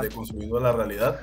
[0.00, 1.20] de, Construyendo la Realidad.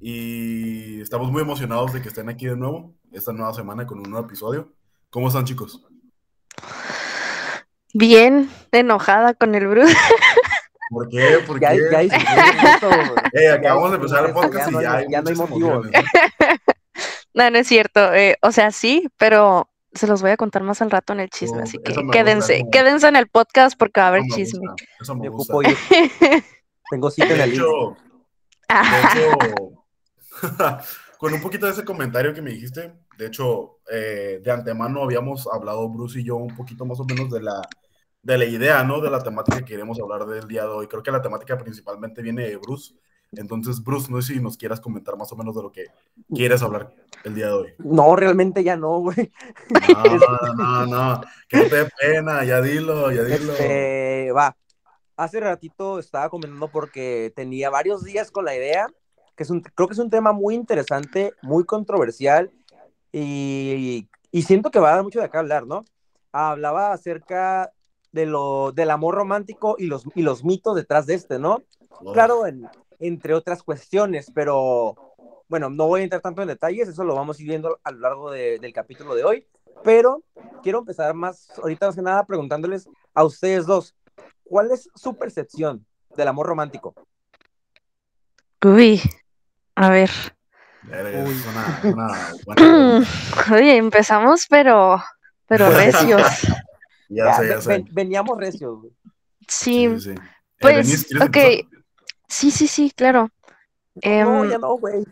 [0.00, 4.10] Y estamos muy emocionados de que estén aquí de nuevo, esta nueva semana con un
[4.10, 4.72] nuevo episodio.
[5.10, 5.84] ¿Cómo están, chicos?
[7.94, 9.96] Bien, enojada con el Bruce.
[10.90, 11.38] ¿Por qué?
[11.46, 11.80] ¿Por qué?
[11.90, 12.02] Ya,
[13.42, 15.82] ya acabamos de empezar el podcast y ya, ya no hay motivo.
[17.34, 18.12] No, no es cierto.
[18.14, 21.30] Eh, o sea, sí, pero se los voy a contar más al rato en el
[21.30, 24.66] chisme, así que quédense, quédense en el podcast porque va a haber chisme.
[25.00, 25.54] Eso me gusta.
[26.90, 27.96] Tengo cita en de hecho
[31.18, 35.48] con un poquito de ese comentario que me dijiste, de hecho, eh, de antemano habíamos
[35.52, 37.60] hablado Bruce y yo un poquito más o menos de la,
[38.22, 39.00] de la idea, ¿no?
[39.00, 40.86] De la temática que queremos hablar del día de hoy.
[40.86, 42.94] Creo que la temática principalmente viene de Bruce.
[43.32, 45.86] Entonces, Bruce, no sé si nos quieras comentar más o menos de lo que
[46.34, 47.68] quieres hablar el día de hoy.
[47.78, 49.32] No, realmente ya no, güey.
[49.88, 53.52] No, no, no, que no te dé pena, ya dilo, ya dilo.
[53.52, 54.56] Este, va,
[55.18, 58.86] hace ratito estaba comentando porque tenía varios días con la idea,
[59.36, 62.50] que es un, creo que es un tema muy interesante, muy controversial
[63.12, 65.84] y, y siento que va a dar mucho de acá hablar, ¿no?
[66.32, 67.72] Hablaba acerca
[68.12, 71.62] de lo, del amor romántico y los, y los mitos detrás de este, ¿no?
[72.12, 72.44] Claro,
[73.00, 74.94] entre otras cuestiones, pero
[75.48, 77.90] bueno, no voy a entrar tanto en detalles, eso lo vamos a ir viendo a
[77.90, 79.46] lo largo del capítulo de hoy,
[79.82, 80.22] pero
[80.62, 83.96] quiero empezar más, ahorita más que nada, preguntándoles a ustedes dos,
[84.48, 85.84] ¿cuál es su percepción
[86.16, 86.94] del amor romántico?
[88.64, 89.00] Uy,
[89.74, 90.10] a ver.
[93.52, 95.02] Oye, empezamos, pero,
[95.46, 96.22] pero recios.
[97.08, 97.84] ya, sé, ya sé.
[97.90, 98.86] veníamos recios.
[99.46, 99.88] Sí,
[100.60, 101.36] pues, ok.
[102.26, 103.30] Sí, sí, sí, claro.
[103.94, 105.04] No, em, ya no, güey.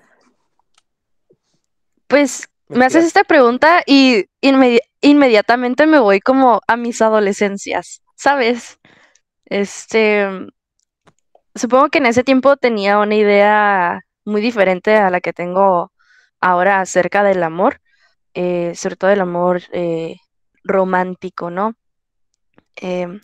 [2.06, 4.26] Pues me haces esta pregunta y
[5.00, 8.78] inmediatamente me voy como a mis adolescencias, ¿sabes?
[9.46, 10.26] Este,
[11.54, 15.92] supongo que en ese tiempo tenía una idea muy diferente a la que tengo
[16.40, 17.80] ahora acerca del amor,
[18.34, 20.16] eh, sobre todo el amor eh,
[20.64, 21.74] romántico, ¿no?
[22.76, 23.20] Em,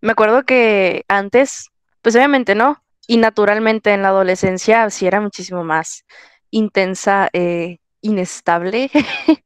[0.00, 1.70] me acuerdo que antes,
[2.02, 6.04] pues obviamente no, y naturalmente en la adolescencia sí era muchísimo más
[6.50, 8.90] intensa, eh, inestable.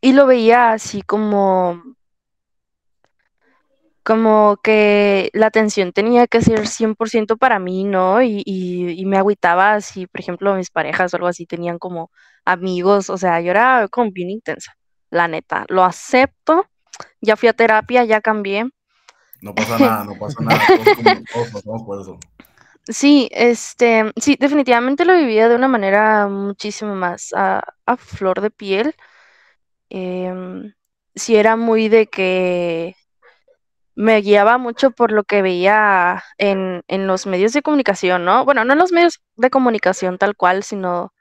[0.00, 1.82] y lo veía así como
[4.02, 8.22] como que la atención tenía que ser 100% para mí, ¿no?
[8.22, 12.10] Y, y, me agüitaba si, por ejemplo, mis parejas o algo así tenían como
[12.44, 14.74] amigos, o sea, yo era como bien intensa,
[15.10, 16.66] la neta, lo acepto,
[17.20, 18.68] ya fui a terapia, ya cambié.
[19.40, 20.60] No pasa nada, no pasa nada,
[21.32, 22.18] todos, pasamos por eso.
[22.88, 28.50] Sí, este, sí, definitivamente lo vivía de una manera muchísimo más a, a flor de
[28.50, 28.96] piel.
[29.90, 30.32] Eh,
[31.14, 32.96] sí era muy de que
[33.94, 38.44] me guiaba mucho por lo que veía en, en los medios de comunicación, ¿no?
[38.44, 41.12] Bueno, no en los medios de comunicación tal cual, sino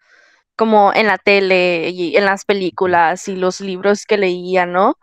[0.55, 4.97] como en la tele y en las películas y los libros que leía, ¿no?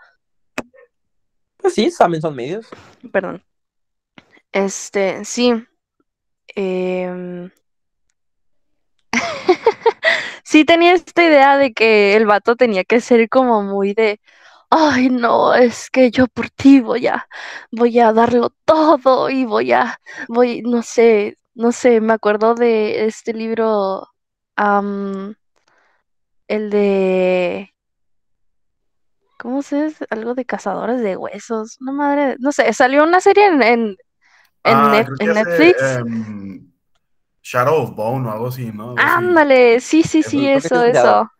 [1.58, 2.66] Pues sí, también son medios.
[3.12, 3.42] Perdón.
[4.52, 5.52] Este, sí.
[6.54, 7.50] Em,
[10.44, 14.20] sí tenía esta idea de que el vato tenía que ser como muy de,
[14.70, 17.26] ay no, es que yo por ti voy a,
[17.70, 19.98] voy a darlo todo y voy a,
[20.28, 24.08] voy, no sé, no sé, me acuerdo de este libro,
[26.48, 27.74] el de,
[29.38, 30.06] ¿cómo se dice?
[30.10, 33.96] Algo de cazadores de huesos, no madre, no sé, salió una serie en, en,
[34.64, 35.82] ah, Netflix.
[35.82, 36.70] Em,
[37.42, 38.94] Shadow of Bone o algo así, ¿no?
[38.98, 41.30] Ándale, sí, sí, sí, eso, eso.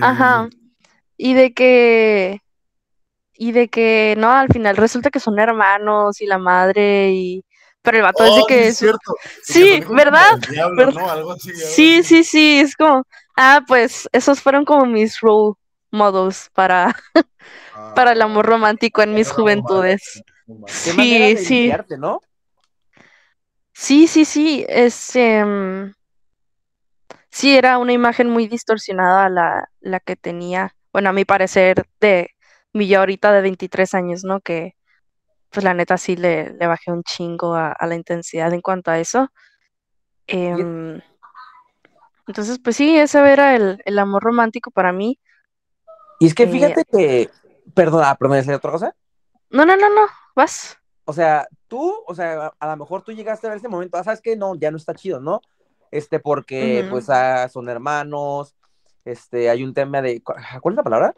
[0.00, 0.48] Ajá.
[1.16, 2.40] Y de que.
[3.38, 7.44] Y de que, no, al final resulta que son hermanos y la madre y.
[7.82, 8.68] Pero el vato dice oh, que.
[8.68, 9.14] Es cierto.
[9.42, 10.38] Sí, ¿verdad?
[11.46, 12.60] sí, sí, sí.
[12.60, 13.04] Es como.
[13.36, 15.54] Ah, pues esos fueron como mis role
[15.90, 16.94] models para,
[17.94, 20.22] para el amor romántico en mis juventudes.
[20.66, 21.72] Sí, sí.
[21.98, 22.20] ¿no?
[23.72, 24.64] Sí, sí, sí.
[24.68, 25.92] Es, em,
[27.30, 32.30] sí, era una imagen muy distorsionada la, la que tenía, bueno, a mi parecer, de
[32.72, 34.40] mi yo ahorita de 23 años, ¿no?
[34.40, 34.76] Que
[35.50, 38.98] pues la neta sí le, le bajé un chingo a, la intensidad en cuanto a
[38.98, 39.28] eso.
[40.26, 41.02] Em,
[42.26, 45.20] entonces, pues sí, ese era el, el, amor romántico para mí.
[46.18, 47.28] Y es que eh, fíjate que,
[47.74, 48.96] perdona, perdón, ¿es otra cosa?
[49.50, 50.78] No, no, no, no, vas.
[51.04, 54.04] O sea, tú, o sea, a, lo mejor tú llegaste a ver ese momento, ah,
[54.04, 54.34] ¿sabes qué?
[54.34, 55.42] No, ya no está chido, ¿no?
[55.90, 58.56] Este, porque, pues, ah, son hermanos,
[59.06, 61.14] este, hay un tema de, ¿cuál es la palabra?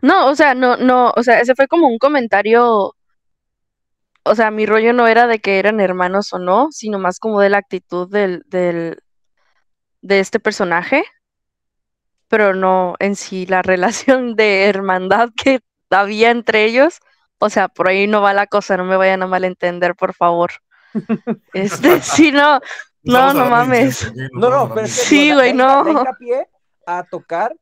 [0.00, 2.94] No, o sea, no, no, o sea, ese fue como un comentario
[4.28, 7.40] o sea, mi rollo no era de que eran hermanos o no, sino más como
[7.40, 9.02] de la actitud del, del,
[10.02, 11.04] de este personaje,
[12.28, 15.60] pero no en sí la relación de hermandad que
[15.90, 17.00] había entre ellos.
[17.40, 20.50] O sea, por ahí no va la cosa, no me vayan a malentender, por favor.
[21.52, 22.60] Este, sí, no,
[23.02, 24.12] no, no mames.
[24.32, 25.84] No, no, pero Sí, güey, no.
[26.88, 27.56] A tocar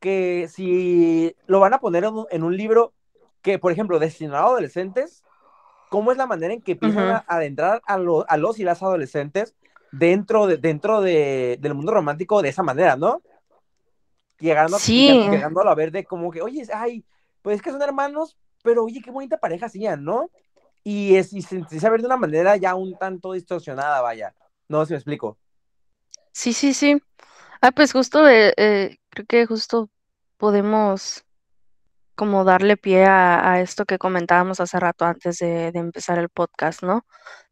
[0.00, 2.94] que si lo van a poner en un, en un libro
[3.42, 5.24] que, por ejemplo, destinado a adolescentes,
[5.90, 7.10] ¿cómo es la manera en que empiezan Ujú.
[7.10, 9.54] a adentrar a, lo- a los y las adolescentes
[9.92, 13.22] dentro, de, dentro de, del mundo romántico de esa manera, ¿no?
[14.38, 15.08] Llegando, Sí.
[15.30, 17.04] llegando a ver de como que, oye, ay,
[17.42, 20.30] pues es que son hermanos, pero oye, qué bonita pareja hacían, ¿no?
[20.84, 24.34] Y, es, y se, se sabe de una manera ya un tanto distorsionada, vaya.
[24.68, 25.38] No sé si me explico.
[26.32, 27.00] Sí, sí, sí.
[27.60, 29.90] Ah, pues justo, eh, eh, creo que justo
[30.36, 31.24] podemos
[32.14, 36.30] como darle pie a, a esto que comentábamos hace rato antes de, de empezar el
[36.30, 37.06] podcast, ¿no?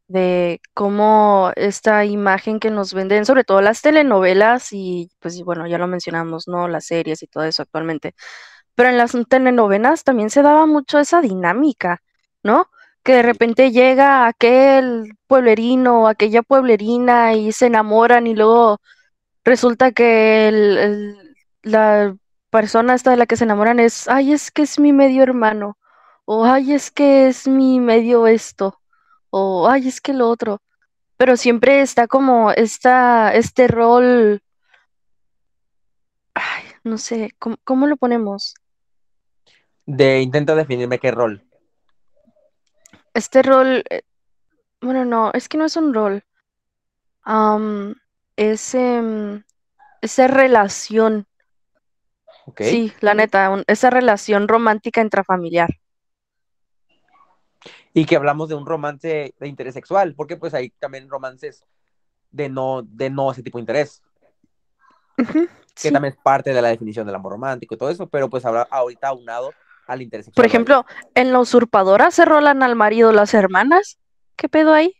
[0.08, 5.78] De cómo esta imagen que nos venden, sobre todo las telenovelas y pues bueno, ya
[5.78, 6.68] lo mencionamos, ¿no?
[6.68, 8.14] Las series y todo eso actualmente.
[8.74, 12.02] Pero en las telenovelas también se daba mucho esa dinámica,
[12.42, 12.70] ¿no?
[13.02, 18.80] Que de repente llega aquel pueblerino o aquella pueblerina y se enamoran y luego
[19.44, 22.17] resulta que el- el- la
[22.50, 25.79] persona esta de la que se enamoran es, ay, es que es mi medio hermano,
[26.25, 28.81] o ay, es que es mi medio esto,
[29.31, 30.61] o ay, es que lo otro.
[31.17, 34.43] Pero siempre está como esta, este rol,
[36.35, 38.55] ay, no sé, ¿cómo, cómo lo ponemos?
[39.87, 41.44] De intenta definirme qué rol.
[43.12, 44.02] Este rol, eh,
[44.81, 46.25] bueno, no, es que no es un rol.
[47.23, 47.94] Am,
[48.36, 49.42] es em,
[50.00, 51.26] esa relación,
[52.58, 55.70] sí, la neta, un- esa relación romántica intrafamiliar.
[57.92, 61.64] Y que hablamos de un romance de interés sexual, porque pues hay también romances
[62.31, 64.02] de no, de no ese tipo de interés,
[65.16, 65.25] que
[65.75, 65.92] sí.
[65.92, 68.66] también es parte de la definición del amor romántico y todo eso, pero pues ahora
[68.70, 69.52] ahorita aunado
[69.87, 70.42] al interés sexual.
[70.42, 70.84] Por ejemplo,
[71.14, 73.98] en La Usurpadora se rolan al marido las hermanas.
[74.37, 74.94] ¿Qué pedo ahí?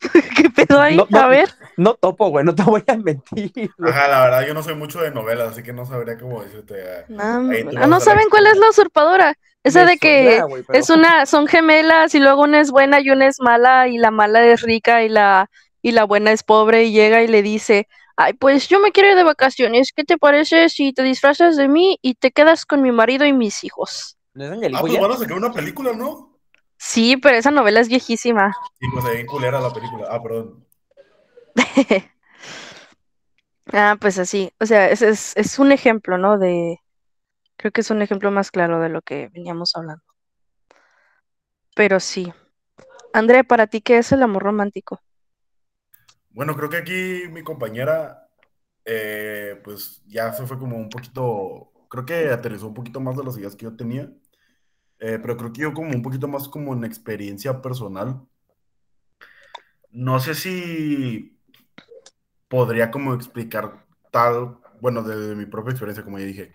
[0.36, 0.96] ¿Qué pedo ahí?
[0.96, 1.18] No, no.
[1.20, 1.48] A ver.
[1.76, 3.70] no topo, güey, no te voy a mentir.
[3.76, 3.92] güey.
[3.92, 6.74] Ajá, la verdad, yo no soy mucho de novelas, así que no sabría cómo decirte.
[6.90, 7.22] ah, No,
[7.80, 8.56] ah, no saben cuál es.
[8.56, 9.34] La Usurpadora.
[9.62, 12.98] Esa de que suena, güey, pero- es una, son gemelas y luego una es buena
[13.00, 15.50] y una es mala y la mala es rica y la,
[15.82, 17.86] y la buena es pobre y llega y le dice,
[18.16, 19.92] ay, pues yo me quiero ir de vacaciones.
[19.94, 23.34] ¿Qué te parece si te disfrazas de mí y te quedas con mi marido y
[23.34, 24.16] mis hijos?
[24.32, 25.00] ¿No es Ah, pues ya?
[25.02, 26.29] van a sacar una película, ¿no?
[26.80, 28.56] Sí, pero esa novela es viejísima.
[28.80, 30.08] Sí, pues bien culera la película.
[30.10, 30.66] Ah, perdón.
[33.72, 36.38] Ah, pues así, o sea, es, es, es un ejemplo, ¿no?
[36.38, 36.78] De,
[37.56, 40.02] creo que es un ejemplo más claro de lo que veníamos hablando.
[41.74, 42.32] Pero sí.
[43.12, 45.00] André, para ti, ¿qué es el amor romántico?
[46.30, 48.28] Bueno, creo que aquí mi compañera,
[48.84, 53.24] eh, pues ya se fue como un poquito, creo que aterrizó un poquito más de
[53.24, 54.12] las ideas que yo tenía,
[55.00, 58.20] Eh, pero creo que yo como un poquito más como en experiencia personal.
[59.90, 61.36] No sé si
[62.48, 66.54] podría como explicar tal, bueno, desde mi propia experiencia, como ya dije,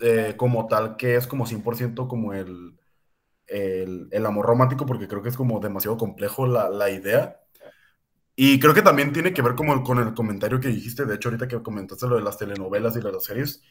[0.00, 2.78] eh, como tal que es como 100% como el,
[3.46, 7.40] el, amor romántico, porque creo que es como demasiado complejo la, la idea.
[8.36, 11.28] Y creo que también tiene que ver como con el comentario que dijiste, de hecho
[11.28, 13.62] ahorita que comentaste lo de las telenovelas y las series,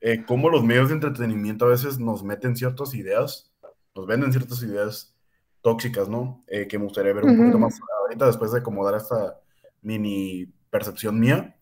[0.00, 3.50] eh, cómo los medios de entretenimiento a veces nos meten ciertas ideas,
[3.94, 5.14] nos venden ciertas ideas
[5.62, 6.42] tóxicas, ¿no?
[6.46, 9.38] Eh, que me gustaría ver un poquito más ahorita después de acomodar esta
[9.82, 11.56] mini percepción mía.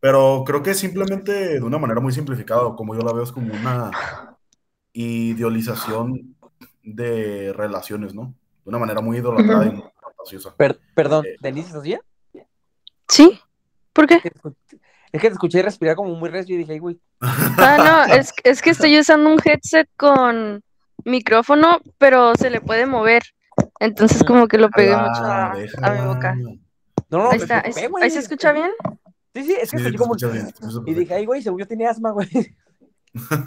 [0.00, 3.52] Pero creo que simplemente de una manera muy simplificada, como yo la veo, es como
[3.52, 3.90] una
[4.92, 6.36] idealización
[6.82, 8.34] de relaciones, ¿no?
[8.64, 10.54] De una manera muy idolatrada y muy fantasiosa.
[10.56, 11.36] Per- perdón, Eh.
[11.40, 12.00] ¿Denise estás bien?
[13.08, 13.38] ¿Sí?
[13.92, 14.20] ¿Por qué?
[15.12, 17.00] Es que te escuché- respirar como muy recio y dije, "Ay, güey.
[17.58, 20.62] Ah, no, es, es que estoy usando un headset con
[21.04, 23.22] micrófono, pero se le puede mover.
[23.80, 26.34] Entonces como que lo pegué mucho a, a mi boca.
[27.10, 27.72] No, no, Ahí está, ahí,
[28.10, 28.70] se escucha bien.
[29.34, 30.14] Sí, sí, es que Sí, te como.
[30.14, 30.52] bien,
[30.86, 32.28] Y dije, ay, güey, según yo tenía asma, güey.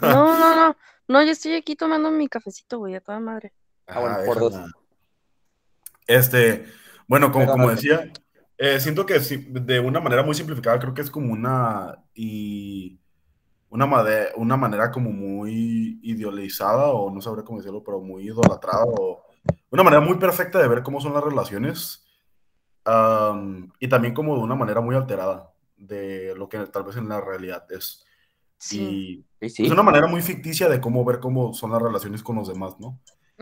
[0.00, 0.76] No, no, no.
[1.08, 3.52] No, yo estoy aquí tomando mi cafecito, güey, a toda madre.
[3.86, 4.54] Ah, bueno, Ajá, por dos.
[6.06, 6.64] Este,
[7.06, 8.10] bueno, como, como decía,
[8.58, 12.98] eh, siento que sí, de una manera muy simplificada, creo que es como una y
[13.70, 18.84] una, made- una manera como muy idealizada, o no sabré cómo decirlo, pero muy idolatrada,
[18.86, 19.24] o
[19.70, 22.04] una manera muy perfecta de ver cómo son las relaciones,
[22.84, 27.08] am, y también como de una manera muy alterada de lo que tal vez en
[27.08, 28.04] la realidad es.
[28.58, 29.24] Sí.
[29.40, 29.64] Y Sí, sí.
[29.66, 32.78] es una manera muy ficticia de cómo ver cómo son las relaciones con los demás,
[32.78, 33.00] ¿no?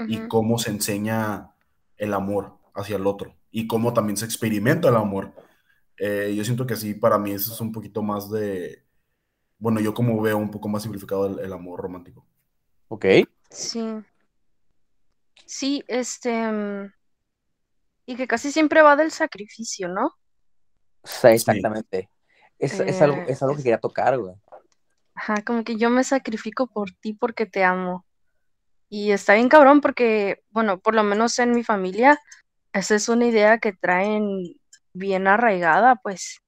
[0.09, 1.51] y cómo se enseña
[1.99, 5.33] el amor hacia el otro y cómo también se experimenta el amor.
[5.99, 8.85] Eh, yo siento que sí, para mí eso es un poquito más de,
[9.59, 12.27] bueno, yo como veo un poco más simplificado el, amor romántico.
[12.89, 13.07] Ok.
[13.51, 13.87] Sí.
[15.45, 16.51] Sí, este...
[16.51, 16.93] Mm,
[18.07, 20.13] y que casi siempre va del sacrificio, ¿no?
[21.05, 22.11] Sí, exactamente.
[22.59, 24.35] Es, algo, eh, es algo que quería tocar, güey.
[25.15, 28.07] Ajá, como que yo me sacrifico por ti porque te amo.
[28.89, 32.19] Y está bien cabrón porque, bueno, por lo menos en mi familia,
[32.73, 34.55] esa es una idea que traen
[34.93, 36.41] bien arraigada, pues,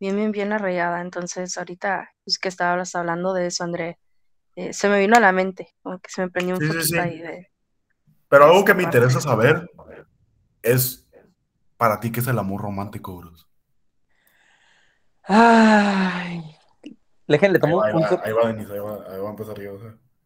[0.00, 1.00] bien, bien, bien arraigada.
[1.00, 3.98] Entonces, ahorita, pues que estabas hablando de eso, André,
[4.56, 7.18] eh, se me vino a la mente, como que se me prendió un poquito ahí
[7.18, 7.50] de...
[8.28, 9.70] Pero algo que me interesa saber
[10.62, 11.08] es,
[11.76, 13.44] para ti, ¿qué es el amor romántico, Bruce?
[15.22, 16.56] Ay,
[17.26, 19.78] le tomo ahí, un va, ahí va, Denise, ahí va, ahí va a empezar yo.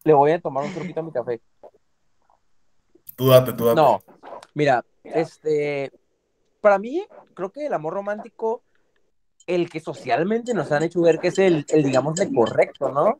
[0.03, 1.41] Le voy a tomar un poquito a mi café.
[3.15, 3.75] Tú date, tú date.
[3.75, 4.01] No,
[4.53, 5.91] mira, este,
[6.61, 8.63] para mí, creo que el amor romántico,
[9.47, 13.19] el que socialmente nos han hecho ver que es el, el digamos, de correcto, ¿no?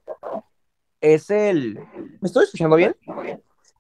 [1.02, 1.80] Es el...
[2.22, 2.96] ¿Me estoy escuchando bien?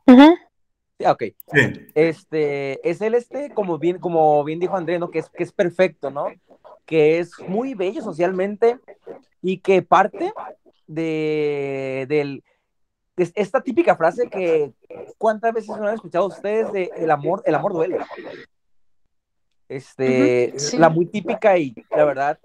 [0.05, 1.23] Sí, ok.
[1.53, 1.87] Sí.
[1.95, 5.09] Este, es el este, como bien, como bien dijo André, ¿no?
[5.09, 6.27] Que es, que es perfecto, ¿no?
[6.85, 8.79] Que es muy bello socialmente
[9.41, 10.33] y que parte
[10.87, 12.43] de, del,
[13.15, 14.73] esta típica frase que
[15.17, 17.99] cuántas veces no han escuchado ustedes de el amor, el amor duele.
[19.69, 22.39] Este, la muy típica y la verdad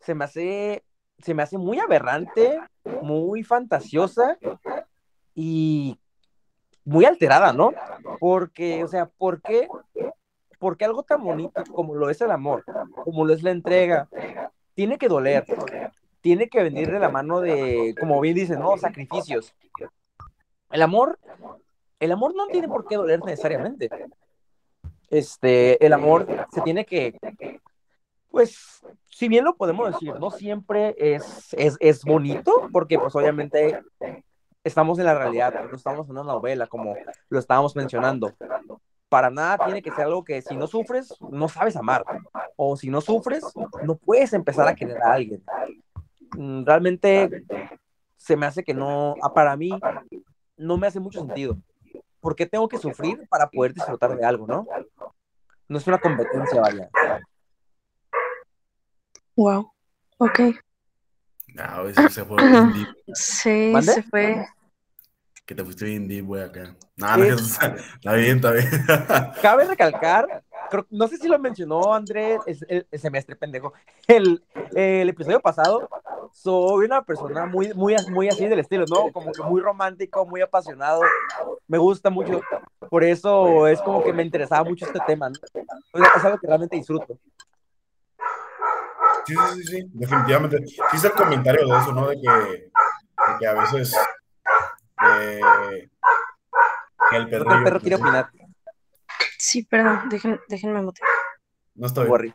[0.00, 0.82] se me hace
[1.18, 2.60] se me hace muy aberrante,
[3.02, 4.36] muy fantasiosa
[5.34, 5.98] y
[6.84, 7.72] muy alterada, ¿no?
[8.20, 9.68] Porque, o sea, ¿por qué?
[10.58, 12.64] Porque algo tan bonito como lo es el amor,
[13.04, 14.08] como lo es la entrega,
[14.74, 15.46] tiene que doler,
[16.24, 18.78] tiene que venir de la mano de, como bien dicen, ¿no?
[18.78, 19.54] Sacrificios.
[20.70, 21.18] El amor,
[22.00, 23.90] el amor no tiene por qué doler necesariamente.
[25.10, 27.18] Este, el amor se tiene que,
[28.30, 33.82] pues, si bien lo podemos decir, no siempre es, es, es bonito, porque pues obviamente
[34.64, 36.96] estamos en la realidad, no estamos en una novela, como
[37.28, 38.32] lo estábamos mencionando.
[39.10, 42.02] Para nada tiene que ser algo que si no sufres, no sabes amar.
[42.56, 43.44] O si no sufres,
[43.82, 45.44] no puedes empezar a querer a alguien.
[46.36, 47.44] Mm, realmente
[48.16, 49.70] se me hace que no, ah, para mí,
[50.56, 51.58] no me hace mucho sentido.
[52.20, 54.66] ¿Por qué tengo que sufrir para poder disfrutar de algo, no?
[55.68, 56.88] No es una competencia, vaya.
[59.36, 59.70] Wow,
[60.18, 60.40] ok.
[61.48, 62.88] No, eso se fue bien deep.
[63.14, 64.46] Sí, se fue.
[65.44, 66.74] Que te fuiste bien deep, güey, acá.
[66.96, 68.68] No, no, está bien, está bien.
[69.42, 70.42] Cabe recalcar
[70.90, 73.72] no sé si lo mencionó Andrés el, semestre pendejo,
[74.06, 74.42] el,
[74.74, 75.88] el, episodio pasado,
[76.34, 79.12] soy una persona muy, muy, muy así del estilo, ¿no?
[79.12, 81.00] Como que muy romántico, muy apasionado,
[81.68, 82.40] me gusta mucho,
[82.90, 85.36] por eso es como que me interesaba mucho este tema, ¿no?
[85.94, 87.18] Es algo que realmente disfruto.
[89.26, 90.66] Sí, sí, sí, sí, definitivamente.
[90.66, 92.08] Sí es el comentario de eso, ¿no?
[92.08, 93.96] De que, de que a veces
[95.06, 95.40] eh,
[97.12, 98.28] el perro, el perro quiere opinar.
[99.38, 100.08] Sí, perdón,
[100.48, 101.10] déjenme motivar.
[101.76, 102.10] No estoy.
[102.20, 102.34] bien.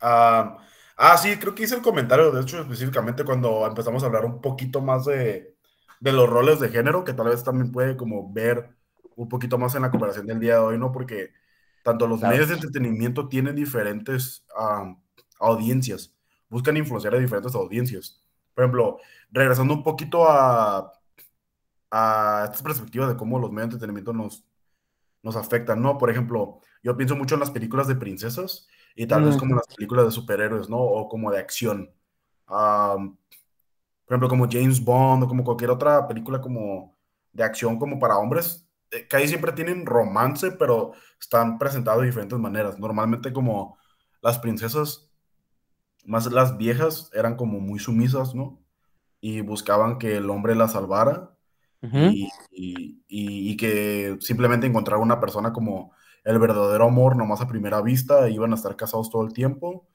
[0.00, 0.58] Ah,
[0.96, 4.40] ah, sí, creo que hice el comentario, de hecho, específicamente cuando empezamos a hablar un
[4.40, 5.54] poquito más de,
[6.00, 8.70] los roles de género, que tal vez también puede como ver
[9.16, 10.92] un poquito más en la comparación del día de hoy, ¿no?
[10.92, 11.30] Porque
[11.82, 14.44] tanto los medios de entretenimiento tienen diferentes
[15.38, 16.14] audiencias,
[16.48, 18.20] buscan influenciar a diferentes audiencias.
[18.54, 18.98] Por ejemplo,
[19.30, 20.92] regresando un poquito a,
[21.90, 24.44] a estas perspectivas de cómo los medios de entretenimiento nos,
[25.22, 25.98] nos afectan, ¿no?
[25.98, 29.66] Por ejemplo, yo pienso mucho en las películas de princesas y tal vez como las
[29.68, 30.78] películas de superhéroes, ¿no?
[30.78, 31.92] O como de acción.
[32.46, 33.08] por
[34.08, 36.96] ejemplo, como James Bond o como cualquier otra película como
[37.32, 42.06] de acción como para hombres, eh, que ahí siempre tienen romance, pero están presentados de
[42.06, 42.78] diferentes maneras.
[42.78, 43.76] Normalmente como
[44.22, 45.10] las princesas,
[46.06, 48.58] más las viejas, eran como muy sumisas, ¿no?
[49.20, 51.36] Y buscaban que el hombre la salvara
[52.50, 55.92] y, que simplemente encontrar una persona como
[56.26, 59.86] el verdadero amor, nomás a primera vista, iban a estar casados todo el tiempo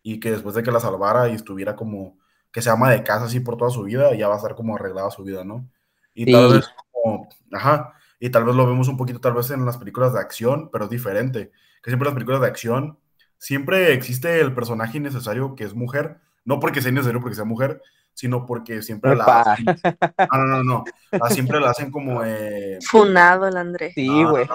[0.00, 2.16] y que después de que la salvara y estuviera como
[2.52, 4.76] que se ama de casa así por toda su vida, ya va a estar como
[4.76, 5.68] arreglada su vida, ¿no?
[6.14, 9.66] Y tal vez como, ajá, y tal vez lo vemos un poquito tal vez en
[9.66, 11.50] las películas de acción, pero es diferente,
[11.82, 12.98] que siempre las películas de acción,
[13.36, 17.82] siempre existe el personaje innecesario que es mujer, no porque sea innecesario porque sea mujer,
[18.14, 19.64] sino porque siempre la hacen.
[19.64, 20.84] No, no, no, no.
[21.30, 22.22] siempre la hacen como.
[22.24, 22.78] Eh...
[22.88, 23.92] Funado el André.
[23.94, 24.46] Sí, güey.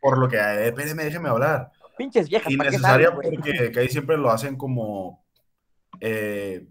[0.00, 0.36] por lo que.
[0.36, 1.70] Eh, espéreme, déjeme hablar.
[1.96, 2.52] Pinches viejas.
[2.52, 5.24] Innecesaria porque que ahí siempre lo hacen como.
[6.00, 6.66] Eh,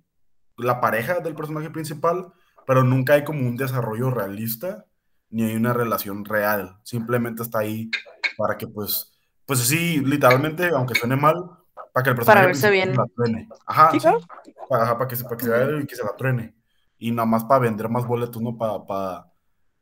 [0.58, 2.34] la pareja del personaje principal,
[2.66, 4.86] pero nunca hay como un desarrollo realista
[5.30, 6.78] ni hay una relación real.
[6.84, 7.90] Simplemente está ahí
[8.38, 9.12] para que, pues,
[9.46, 11.36] pues sí, literalmente, aunque suene mal,
[11.94, 12.92] para que el personaje Para verse bien.
[12.92, 13.50] se la truene.
[13.66, 14.08] Ajá, Sí, sí,
[14.70, 16.56] para, ajá, para que se, para que se vaya y que se la truene.
[16.98, 18.58] Y nada más para vender más boletos, ¿no?
[18.58, 19.32] Para, para,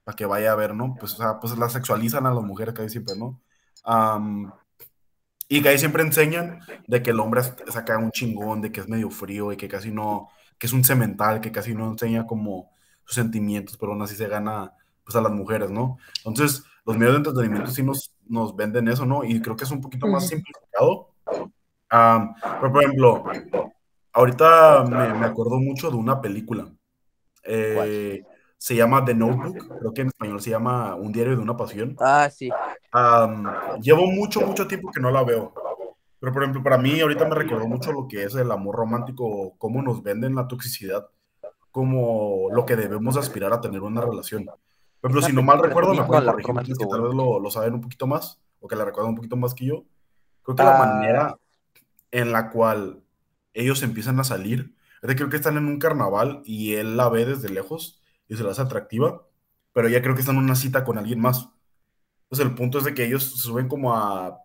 [0.03, 0.95] para que vaya a ver, ¿no?
[0.99, 3.41] Pues, o sea, pues la sexualizan a las mujeres casi siempre, ¿no?
[3.83, 4.51] Am,
[5.47, 7.41] y que ahí siempre enseñan de que el hombre
[7.75, 10.83] acá un chingón, de que es medio frío y que casi no, que es un
[10.83, 12.71] cemental, que casi no enseña como
[13.03, 15.97] sus sentimientos, pero aún así se gana pues a las mujeres, ¿no?
[16.25, 19.23] Entonces, los medios de entretenimiento sí nos, nos venden eso, ¿no?
[19.23, 21.11] Y creo que es un poquito más simplificado.
[21.89, 23.23] Am, pero, por ejemplo,
[24.13, 26.67] ahorita me, me acuerdo mucho de una película.
[27.43, 28.23] Eh,
[28.57, 31.95] se llama The Notebook, creo que en español se llama Un diario de una pasión.
[31.99, 32.49] Ah, sí.
[32.91, 33.45] Am,
[33.81, 35.53] llevo mucho, mucho tiempo que no la veo.
[36.19, 39.53] Pero, por ejemplo, para mí ahorita me recordó mucho lo que es el amor romántico,
[39.59, 41.07] cómo nos venden la toxicidad,
[41.69, 44.45] como lo que debemos aspirar a tener una relación.
[44.45, 47.81] Por ejemplo, si no mal recuerdo, me romántico, que tal vez lo, lo saben un
[47.81, 49.83] poquito más, o que la recuerdan un poquito más que yo.
[50.41, 50.85] Creo que la Ah.
[50.85, 51.37] manera
[52.11, 53.03] en la cual
[53.53, 57.49] ellos empiezan a salir, creo que están en un carnaval y él la ve desde
[57.49, 59.23] lejos y se la hace atractiva,
[59.73, 61.49] pero ya creo que están en una cita con alguien más.
[62.23, 64.39] Entonces el punto es de que ellos se suben como a...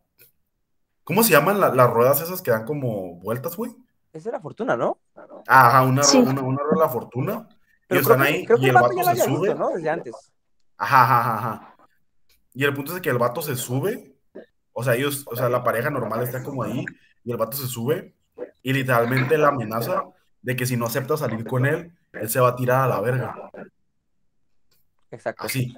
[1.05, 3.73] ¿Cómo se llaman la- las ruedas esas que dan como vueltas, güey?
[4.13, 4.99] Esa era Fortuna, ¿no?
[5.47, 6.19] Ajá, una, Sí.
[6.19, 7.49] una, una rueda de la fortuna.
[7.89, 9.41] Pero Ellos creo están que, ahí creo y que el vato se sube.
[9.49, 9.69] visto, ¿no?
[9.71, 10.15] Desde antes.
[10.77, 11.77] Ajá, ajá, ajá, ajá.
[12.55, 14.17] Y el punto es de que el vato se sube,
[14.73, 16.85] o sea, ellos, o sea, la pareja normal está como ahí,
[17.25, 18.15] y el vato se sube,
[18.63, 20.05] y literalmente la amenaza
[20.43, 23.01] de que si no acepta salir con él, él se va a tirar a la
[23.01, 23.51] verga.
[25.11, 25.45] Exacto.
[25.45, 25.75] Así,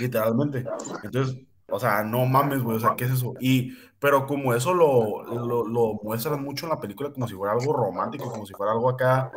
[0.00, 0.64] literalmente.
[1.02, 1.36] Entonces,
[1.68, 3.34] o sea, no mames, güey, o sea, ¿qué es eso?
[3.40, 7.52] Y, pero como eso lo, lo, lo muestran mucho en la película como si fuera
[7.54, 9.30] algo romántico, como si fuera algo acá,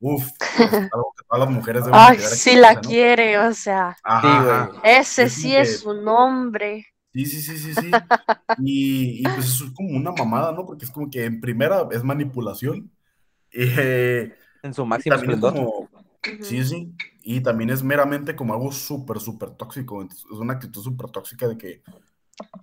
[0.00, 2.80] uff, algo que todas las mujeres deben Ay, aquí, la o sea, ¿no?
[2.88, 6.86] quiere, o sea, Ajá, Sí, ese Es sí que- es un hombre.
[7.14, 7.92] Sí, sí, sí, sí, sí.
[8.58, 10.66] Y, y, pues eso es como una mamada, ¿no?
[10.66, 12.90] Porque es como que en primera es manipulación.
[13.52, 15.52] eh, En su y máximo esplendor.
[15.52, 15.88] como,
[16.42, 16.94] sí, sí.
[17.22, 20.02] Y también es meramente como algo súper, súper tóxico.
[20.02, 21.82] Entonces, es una actitud súper tóxica de que,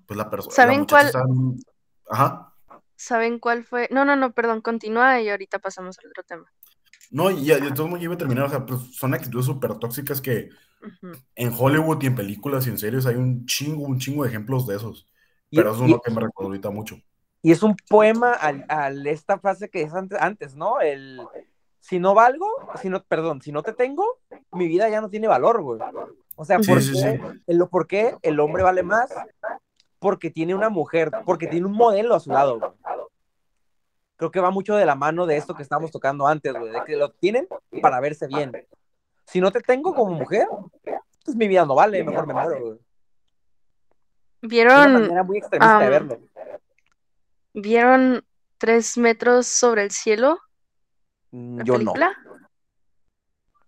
[0.08, 1.06] pues la persona, la ¿Saben muchacha cuál?
[1.08, 1.64] está en un-
[2.10, 2.54] Ajá.
[2.98, 3.88] ¿Saben cuál fue?
[3.92, 6.46] No, no, no, perdón, continúa y ahorita pasamos al otro tema.
[7.12, 8.46] No, y ya, de todos modos ya iba a terminar.
[8.46, 10.50] O sea, pues son actitudes súper tóxicas que
[11.36, 14.68] En Hollywood y en películas y en series hay un chingo, un chingo de ejemplos
[14.68, 15.08] de esos.
[15.50, 16.98] Y- Pero eso es y- uno que me recuerdo ahorita mucho.
[17.42, 20.80] Y es un poema al, al esta frase que es antes, antes, ¿no?
[20.80, 21.22] El
[21.80, 22.48] si no valgo,
[22.80, 24.20] si no, perdón, si no te tengo,
[24.52, 25.80] mi vida ya no tiene valor, güey.
[26.36, 27.40] O sea, Sí, ¿por, sí, qué, sí.
[27.48, 29.12] el- ¿por qué el hombre vale más?
[29.98, 32.72] Porque tiene una mujer, porque tiene un modelo a su lado, güey.
[34.18, 36.84] Creo que va mucho de la mano de esto que estábamos tocando antes, güey, de
[36.86, 37.48] que lo tienen
[37.82, 38.52] para verse bien.
[39.26, 40.48] Si no te tengo como mujer,
[41.24, 42.80] pues mi vida no vale, mejor me muero, güey.
[44.42, 46.20] ¿Vieron, manera muy extremista de verlo.
[47.54, 48.26] ¿vieron
[48.58, 50.38] Tres metros sobre el cielo?
[51.32, 51.80] Mm, ¿La Yo no.
[51.80, 52.16] película?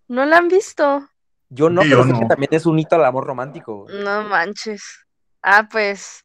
[0.06, 1.08] ¿No la han visto?
[1.48, 2.28] Yo no, Sí, pero yo sé que no.
[2.28, 3.82] también es un hito al amor romántico.
[3.84, 4.04] güey.
[4.04, 5.04] No manches.
[5.42, 6.24] Ah, pues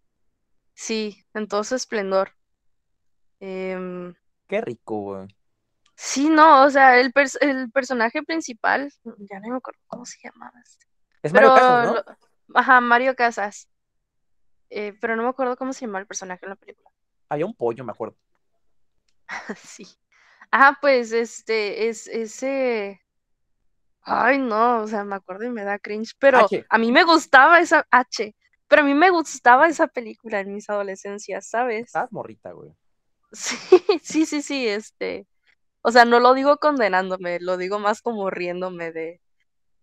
[0.74, 2.32] sí, en todo su esplendor.
[3.40, 4.14] Em,
[4.48, 5.28] Qué rico, güey.
[6.02, 10.18] Sí, no, o sea, el, pers- el personaje principal, ya no me acuerdo cómo se
[10.24, 10.54] llamaba.
[10.64, 10.86] este.
[11.22, 11.94] Es Mario Pero, Casas, ¿no?
[11.96, 13.68] lo- ajá, Mario Casas.
[14.70, 16.90] Eh, pero no me acuerdo cómo se llama el personaje en la película.
[17.28, 18.16] Había un pollo, me acuerdo.
[19.58, 19.86] Sí.
[20.52, 23.02] Ajá, pues este, es ese.
[24.02, 26.66] Ay, no, o sea, me acuerdo y me da cringe, pero H.
[26.70, 28.36] a mí me gustaba esa H,
[28.68, 31.88] pero a mí me gustaba esa película en mis adolescencias, ¿sabes?
[31.88, 32.72] Estabas morrita, güey.
[33.32, 33.56] Sí,
[34.02, 35.28] sí, sí, sí, este.
[35.82, 39.22] O sea, no lo digo condenándome, lo digo más como riéndome de,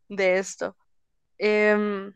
[0.09, 0.76] de esto.
[1.38, 2.12] Em,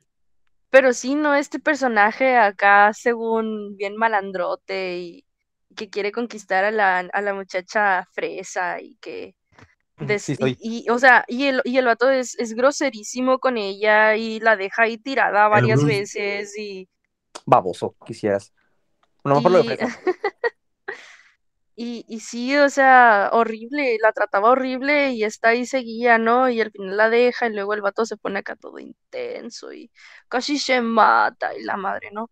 [0.71, 1.35] pero sí, ¿no?
[1.35, 5.27] Este personaje acá, según bien malandrote y
[5.77, 9.35] que quiere conquistar a la, a la muchacha fresa y que
[9.99, 13.57] des- Sí, y- y, o sea, y el, y el vato es, es groserísimo con
[13.59, 16.88] ella y la deja ahí tirada varias veces y,
[17.47, 18.53] Baboso, quisieras.
[19.25, 19.77] No me por lo de
[21.83, 26.51] y, y, sí, o sea, horrible, la trataba horrible y está ahí seguía, ¿no?
[26.51, 29.90] Y al final la deja y luego el vato se pone acá todo intenso y
[30.29, 32.29] casi se mata y la madre, ¿no?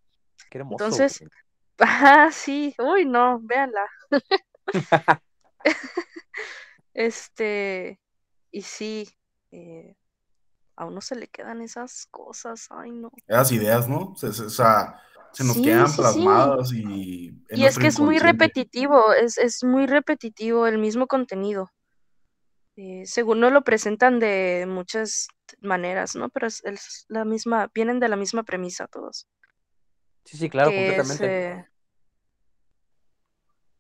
[0.51, 0.85] Qué hermoso.
[0.85, 1.31] Entonces, güey.
[1.79, 3.87] Ah, sí, uy, no, véanla.
[6.93, 7.99] Este,
[8.51, 9.09] y sí,
[9.51, 9.97] eh,
[10.77, 13.11] a uno se le quedan esas cosas, ay, no.
[13.27, 14.13] Esas ideas, ¿no?
[14.13, 15.01] O sea,
[15.33, 16.01] se nos Sí, quedan sí, sí.
[16.01, 21.71] plasmadas y Y es que es muy repetitivo, es, es muy repetitivo el mismo contenido.
[22.77, 25.29] Eh, según nos lo presentan de muchas,
[25.61, 26.29] maneras, ¿no?
[26.29, 29.27] Pero es, la misma, vienen de la misma premisa todos.
[30.25, 31.69] Sí, sí, claro, completamente.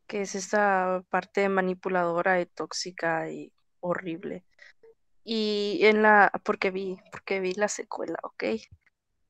[0.06, 4.44] que es esta parte manipuladora y tóxica y horrible.
[5.24, 8.44] Y en la, porque vi, porque vi la secuela, ¿ok?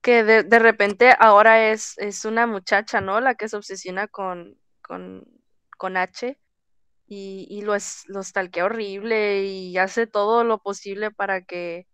[0.09, 3.21] Que de, de repente ahora es, es una muchacha, ¿no?
[3.21, 5.23] La que se obsesiona con, con,
[5.77, 6.39] con H
[7.07, 11.87] y, y lo, es, lo stalkea horrible y hace todo lo posible para que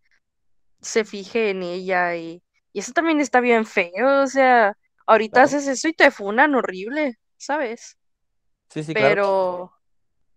[0.80, 5.66] se fije en ella y, y eso también está bien feo, o sea, ahorita haces
[5.66, 7.98] eso y te funan horrible, ¿sabes?
[8.70, 9.72] Sí, sí, pero, claro.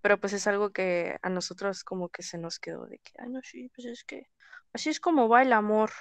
[0.02, 3.30] pero pues es algo que a nosotros como que se nos quedó de que, ay,
[3.30, 4.24] no, sí, pues es que
[4.74, 5.92] así es como va el amor.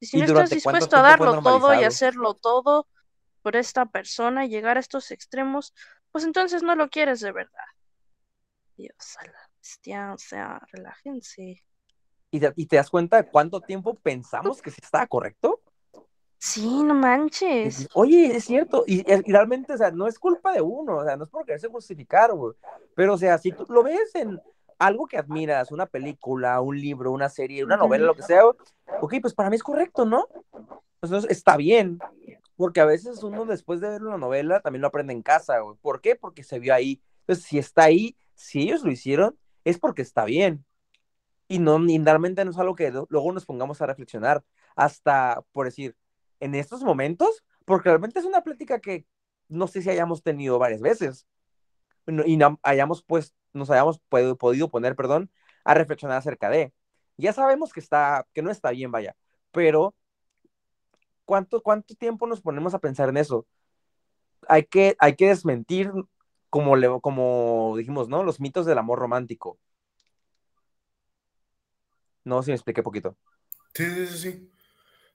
[0.00, 2.86] Y si no estás dispuesto a darlo todo y hacerlo todo
[3.42, 5.74] por esta persona y llegar a estos extremos,
[6.12, 7.64] pues entonces no lo quieres de verdad.
[8.76, 11.62] Dios, a la bestia, o sea, relájense.
[12.30, 15.60] ¿Y te, ¿Y te das cuenta de cuánto tiempo pensamos que sí estaba correcto?
[16.38, 17.88] Sí, no manches.
[17.94, 21.24] Oye, es cierto, y, realmente, o sea, no es culpa de uno, o sea, no
[21.24, 22.54] es por quererse justificar, güey.
[22.94, 24.40] Pero, o sea, si tú lo ves en
[24.78, 29.14] algo que admiras, una película, un libro, una serie, una novela, lo que sea, ok,
[29.20, 30.26] pues para mí es correcto, ¿no?
[31.00, 31.98] Pues está bien,
[32.56, 35.76] porque a veces uno después de ver una novela también lo aprende en casa, güey.
[35.80, 36.16] ¿Por qué?
[36.16, 37.02] Porque se vio ahí.
[37.20, 40.64] Entonces, si está ahí, si ellos lo hicieron, es porque está bien.
[41.48, 44.44] Y no, realmente no es algo que luego nos pongamos a reflexionar
[44.76, 45.96] hasta, por decir,
[46.40, 49.06] en estos momentos, porque realmente es una plática que
[49.48, 51.26] no sé si hayamos tenido varias veces
[52.08, 55.30] y no, hayamos pues, nos hayamos podido poner, perdón,
[55.64, 56.72] a reflexionar acerca de.
[57.16, 59.16] Ya sabemos que está, que no está bien, vaya,
[59.50, 59.94] pero
[61.24, 63.46] ¿cuánto, cuánto tiempo nos ponemos a pensar en eso?
[64.48, 65.92] Hay que, hay que desmentir
[66.48, 68.22] como, le, como dijimos, ¿no?
[68.22, 69.58] Los mitos del amor romántico.
[72.24, 73.16] No si me expliqué poquito.
[73.74, 74.50] Sí, sí, sí,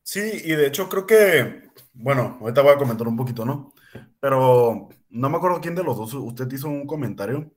[0.03, 0.41] sí.
[0.43, 3.73] Y de hecho creo que, bueno, ahorita voy a comentar un poquito, ¿no?
[4.19, 7.51] Pero no me acuerdo quién de los dos, usted hizo un comentario,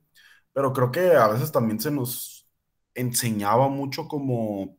[0.53, 2.47] pero creo que a veces también se nos
[2.95, 4.77] enseñaba mucho como,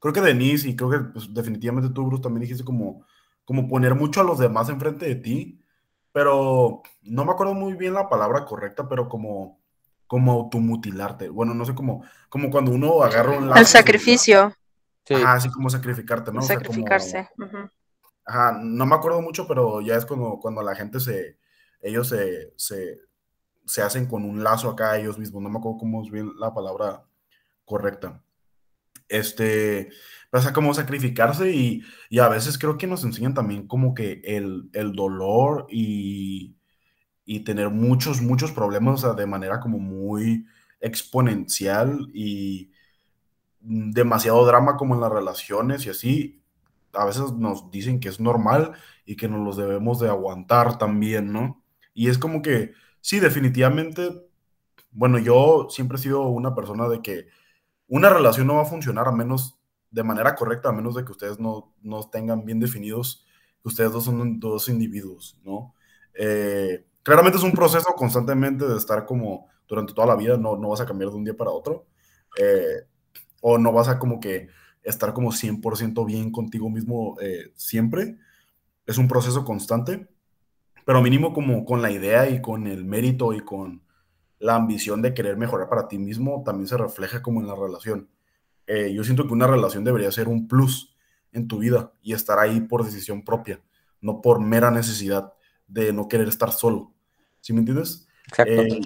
[0.00, 3.06] creo que Denise y creo que pues, definitivamente tú, Bruce, también dijiste como,
[3.44, 5.62] como poner mucho a los demás enfrente de ti
[6.12, 9.60] pero no me acuerdo muy bien la palabra correcta, pero como,
[10.06, 11.30] como automutilarte.
[11.30, 13.60] Bueno, no sé cómo, como cuando uno agarra un lazo.
[13.60, 14.54] El sacrificio.
[15.04, 15.14] Sí.
[15.14, 16.42] Ajá, así como sacrificarte, ¿no?
[16.42, 17.28] Sacrificarse.
[18.24, 21.38] Ajá, no me acuerdo mucho, pero ya es cuando, cuando la gente se,
[21.80, 23.00] ellos se, se,
[23.66, 25.42] se hacen con un lazo acá ellos mismos.
[25.42, 27.04] No me acuerdo cómo es bien la palabra
[27.64, 28.22] correcta.
[29.08, 29.90] Este,
[30.30, 31.82] pasa como sacrificarse y,
[32.18, 36.56] a veces creo que nos enseñan también como que el, dolor y,
[37.44, 40.46] tener muchos, muchos problemas de manera como muy
[40.80, 42.71] exponencial y
[43.62, 46.42] demasiado drama como en las relaciones y así.
[46.92, 48.72] A veces nos dicen que es normal
[49.06, 51.64] y que nos los debemos de aguantar también, ¿no?
[51.94, 54.10] Y es como que, sí, definitivamente,
[54.90, 57.28] bueno, yo siempre he sido una persona de que
[57.88, 59.58] una relación no va a funcionar a menos
[59.90, 63.26] de manera correcta, a menos de que ustedes no, no tengan bien definidos
[63.64, 65.74] ustedes dos son dos individuos, ¿no?
[66.14, 70.68] Eh, claramente es un proceso constantemente de estar como durante toda la vida, no, no
[70.68, 71.86] vas a cambiar de un día para otro,
[72.38, 72.86] eh,
[73.42, 74.48] o no vas a como que
[74.82, 78.16] estar como 100% bien contigo mismo eh, siempre,
[78.86, 80.08] es un proceso constante,
[80.86, 83.82] pero mínimo como con la idea y con el mérito y con
[84.38, 88.08] la ambición de querer mejorar para ti mismo también se refleja como en la relación.
[88.66, 90.96] Eh, yo siento que una relación debería ser un plus
[91.32, 93.60] en tu vida y estar ahí por decisión propia,
[94.00, 95.32] no por mera necesidad
[95.66, 96.92] de no querer estar solo.
[97.40, 98.06] ¿Sí me entiendes?
[98.28, 98.52] Exacto.
[98.52, 98.80] Eh,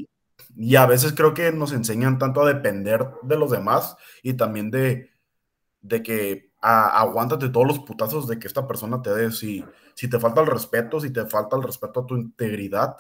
[0.57, 4.71] y a veces creo que nos enseñan tanto a depender de los demás y también
[4.71, 5.11] de,
[5.83, 9.31] de que aguántate todos los putazos de que esta persona te dé.
[9.31, 9.65] Si,
[9.95, 12.97] si te falta el respeto, si te falta el respeto a tu integridad,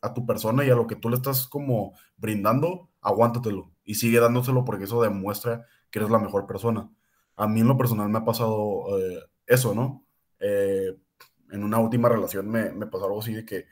[0.00, 4.20] a tu persona y a lo que tú le estás como brindando, aguántatelo y sigue
[4.20, 6.88] dándoselo porque eso demuestra que eres la mejor persona.
[7.36, 10.06] A mí en lo personal me ha pasado eh, eso, ¿no?
[10.38, 10.96] Eh,
[11.50, 13.66] en una última relación me, me, pasó algo así de que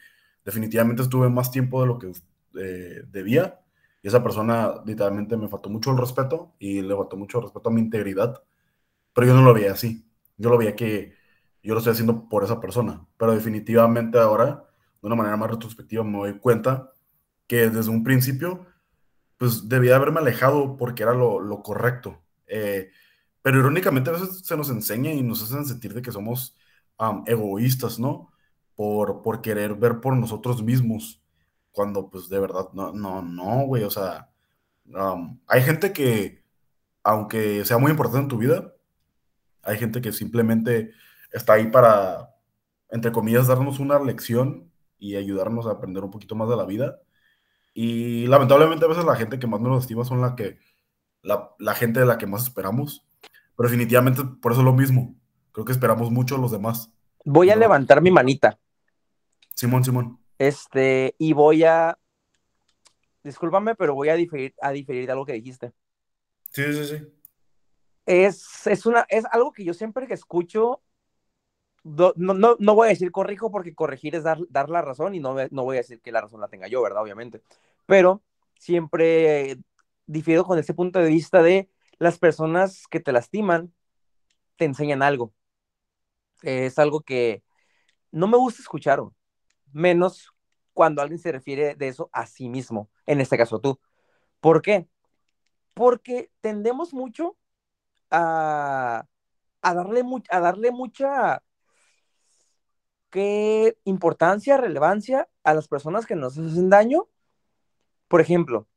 [0.45, 2.13] definitivamente estuve más tiempo de lo que
[2.59, 3.61] eh, debía
[4.03, 7.69] y esa persona literalmente me faltó mucho el respeto y le faltó mucho el respeto
[7.69, 8.41] a mi integridad,
[9.13, 10.07] pero yo no lo veía así.
[10.37, 11.15] Yo lo veía que
[11.61, 14.65] yo lo estoy haciendo por esa persona, pero definitivamente ahora
[15.03, 16.93] de una manera más retrospectiva me doy cuenta
[17.49, 18.65] que desde un principio,
[19.39, 22.23] pues debía haberme alejado porque era lo, correcto.
[22.47, 22.91] Eh,
[23.43, 26.57] pero irónicamente a veces se nos enseña y nos hacen sentir de que somos
[27.27, 28.31] egoístas, ¿no?
[28.77, 31.21] Por, por querer ver por nosotros mismos,
[31.77, 34.31] cuando pues de verdad no, no, no, güey, o sea,
[35.47, 36.43] hay gente que
[37.03, 38.73] aunque sea muy importante en tu vida,
[39.63, 40.93] hay gente que simplemente
[41.33, 42.35] está ahí para,
[42.89, 46.99] entre comillas, darnos una lección y ayudarnos a aprender un poquito más de la vida.
[47.75, 50.59] Y lamentablemente a veces la gente que más nos estima son la que,
[51.23, 53.07] la, la gente de la que más esperamos.
[53.55, 55.15] Pero definitivamente por eso es lo mismo.
[55.53, 56.91] Creo que esperamos mucho a los demás.
[57.25, 57.61] Voy a No.
[57.61, 58.59] levantar mi manita.
[59.55, 60.19] Simón, Simón.
[60.39, 61.99] Este, y voy a.
[63.23, 65.73] Discúlpame, pero voy a diferir, a diferir de algo que dijiste.
[66.51, 67.13] Sí, sí, sí.
[68.07, 70.81] Es, es, una, es algo que yo siempre que escucho,
[71.83, 75.21] no, no, no voy a decir corrijo porque corregir es dar, dar la razón y
[75.21, 77.03] no, no voy a decir que la razón la tenga yo, ¿verdad?
[77.03, 77.43] Obviamente.
[77.87, 78.23] Pero
[78.59, 79.59] siempre
[80.07, 81.69] difiero con ese punto de vista de
[81.99, 83.73] las personas que te lastiman,
[84.57, 85.33] te enseñan algo.
[86.43, 87.43] Es algo que
[88.11, 89.01] no me gusta escuchar.
[89.77, 90.33] Menos
[90.73, 93.79] cuando alguien se refiere de eso a sí mismo, en este caso tú.
[94.41, 94.89] ¿Por qué?
[95.75, 97.37] Porque tendemos mucho
[98.11, 99.07] a,
[99.63, 101.43] a darle, mu- a darle mucha
[103.11, 107.09] ¿qué importancia, relevancia a las personas que nos hacen daño.
[108.09, 108.69] Por ejemplo,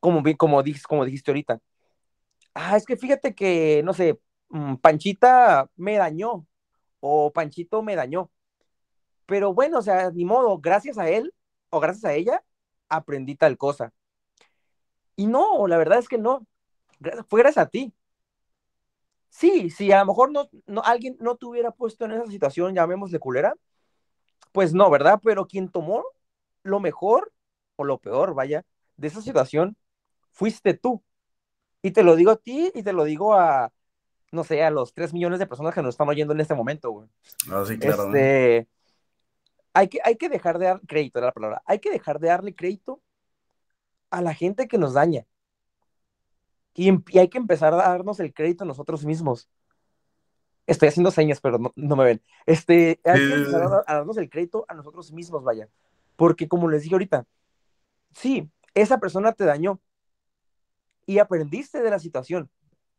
[0.00, 1.60] como, como, dijiste, como dijiste ahorita,
[2.54, 6.46] ah, es que fíjate que, no sé, mm, Panchita me dañó
[7.00, 8.30] o Panchito me dañó.
[9.32, 11.32] Pero bueno, o sea, ni modo, gracias a él
[11.70, 12.44] o gracias a ella,
[12.90, 13.90] aprendí tal cosa.
[15.16, 16.46] Y no, la verdad es que no,
[17.30, 17.94] fue gracias a ti.
[19.30, 22.74] Sí, si a lo mejor no, no, alguien no te hubiera puesto en esa situación,
[22.74, 23.54] llamémosle culera,
[24.52, 25.18] pues no, ¿verdad?
[25.24, 26.04] Pero quien tomó
[26.62, 27.32] lo mejor
[27.76, 28.66] o lo peor, vaya,
[28.98, 29.78] de esa situación,
[30.30, 31.02] fuiste tú.
[31.80, 33.72] Y te lo digo a ti y te lo digo a,
[34.30, 36.90] no sé, a los 3 millones de personas que nos están oyendo en este momento,
[36.90, 37.08] güey.
[37.50, 38.08] Ah, sí, claro.
[38.08, 38.12] ¿no?
[39.74, 41.62] Hay que, hay que dejar de dar crédito, era la palabra.
[41.66, 43.00] Hay que dejar de darle crédito
[44.10, 45.26] a la gente que nos daña.
[46.74, 49.48] Y, em- y hay que empezar a darnos el crédito a nosotros mismos.
[50.66, 52.22] Estoy haciendo señas, pero no, no me ven.
[52.46, 55.68] Este, hay que empezar a, a darnos el crédito a nosotros mismos, vaya.
[56.16, 57.26] Porque como les dije ahorita,
[58.14, 59.80] sí, esa persona te dañó
[61.06, 62.50] y aprendiste de la situación,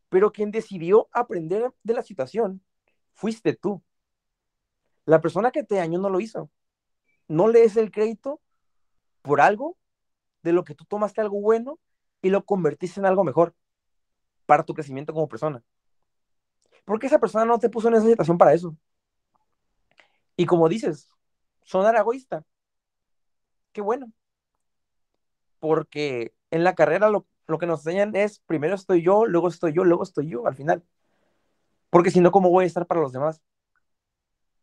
[0.08, 2.62] pero quien decidió aprender de la situación
[3.14, 3.82] fuiste tú.
[5.06, 6.50] La persona que te dañó no lo hizo.
[7.28, 8.40] No le des el crédito
[9.22, 9.76] por algo
[10.42, 11.78] de lo que tú tomaste algo bueno
[12.22, 13.54] y lo convertiste en algo mejor
[14.46, 15.62] para tu crecimiento como persona.
[16.84, 18.76] Porque esa persona no te puso en esa situación para eso.
[20.36, 21.08] Y como dices,
[21.62, 22.44] sonar egoísta.
[23.72, 24.12] Qué bueno.
[25.60, 29.72] Porque en la carrera lo, lo que nos enseñan es primero estoy yo, luego estoy
[29.72, 30.84] yo, luego estoy yo al final.
[31.90, 33.40] Porque si no, ¿cómo voy a estar para los demás?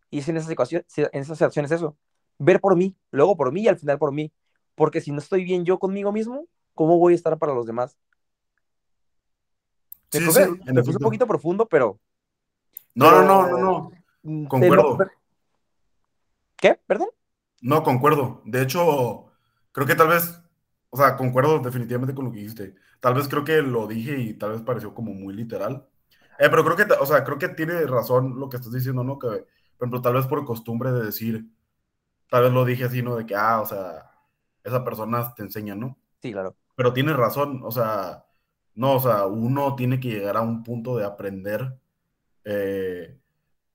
[0.09, 1.97] Y es en esa situación, en esa situación es eso.
[2.43, 4.31] Ver por mí, luego por mí y al final por mí.
[4.75, 7.97] Porque si no estoy bien yo conmigo mismo, ¿cómo voy a estar para los demás?
[10.13, 11.99] Me, Sí, sí, me puse un poquito profundo, pero.
[12.95, 13.91] No, no, no, no, no.
[14.23, 14.97] mm, Concuerdo.
[14.97, 15.05] lo-
[16.57, 16.79] ¿Qué?
[16.87, 17.09] ¿Perdón?
[17.61, 18.41] No, concuerdo.
[18.45, 19.31] De hecho,
[19.71, 20.41] creo que tal vez,
[20.89, 22.75] o sea, concuerdo definitivamente con lo que dijiste.
[22.99, 25.87] Tal vez creo que lo dije y tal vez pareció como muy literal.
[26.39, 29.19] Eh, pero creo que, o sea, creo que tiene razón lo que estás diciendo, ¿no?
[29.19, 29.45] Que, por
[29.87, 31.45] ejemplo, tal vez por costumbre de decir,
[32.31, 33.17] tal vez lo dije así, ¿no?
[33.17, 34.09] De que, ah, o sea,
[34.63, 35.97] esa persona te enseña, ¿no?
[36.21, 36.55] Sí, claro.
[36.75, 38.25] Pero tienes razón, o sea,
[38.73, 41.77] no, o sea, uno tiene que llegar a un punto de aprender
[42.45, 43.19] eh,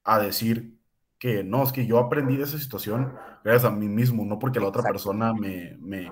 [0.05, 0.79] a decir
[1.19, 3.15] que no, es que yo aprendí de esa situación
[3.45, 4.95] gracias a mí mismo, no porque la otra Exacto.
[4.95, 6.11] persona me, me...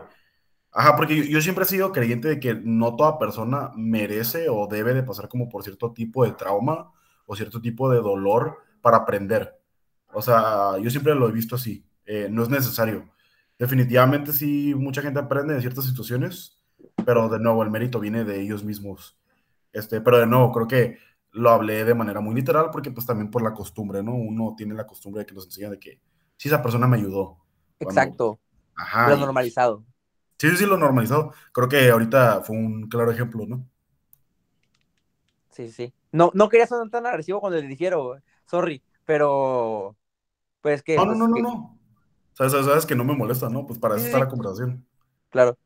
[0.70, 4.66] Ajá, porque yo, yo siempre he sido creyente de que no toda persona merece o
[4.66, 6.92] debe de pasar como por cierto tipo de trauma
[7.24, 9.58] o cierto tipo de dolor para aprender.
[10.12, 13.08] O sea, yo siempre lo he visto así, eh, no es necesario.
[13.58, 16.60] Definitivamente sí, mucha gente aprende de ciertas situaciones,
[17.04, 19.18] pero de nuevo el mérito viene de ellos mismos.
[19.72, 20.98] Este, pero de nuevo, creo que
[21.32, 24.14] lo hablé de manera muy literal porque pues también por la costumbre, ¿no?
[24.14, 26.00] Uno tiene la costumbre de que nos enseña de que
[26.36, 27.38] si esa persona me ayudó.
[27.80, 28.38] Exacto.
[28.76, 29.10] Ajá.
[29.10, 29.84] Lo normalizado.
[30.38, 31.32] Sí, sí, sí, lo normalizado.
[31.52, 33.66] Creo que ahorita fue un claro ejemplo, ¿no?
[35.50, 35.92] Sí, sí.
[36.10, 39.96] No, no quería sonar tan agresivo cuando le dijeron, sorry, pero.
[40.60, 40.96] Pues que.
[40.96, 41.78] No, no, pues, no, no, no.
[42.34, 43.66] Sabes, sabes, sabes que no me molesta, ¿no?
[43.66, 44.24] Pues para eso Sí, está sí.
[44.24, 44.86] la conversación.
[45.30, 45.58] Claro.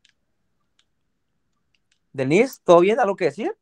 [2.12, 3.00] Denise, ¿todo bien?
[3.00, 3.56] ¿Algo que decir?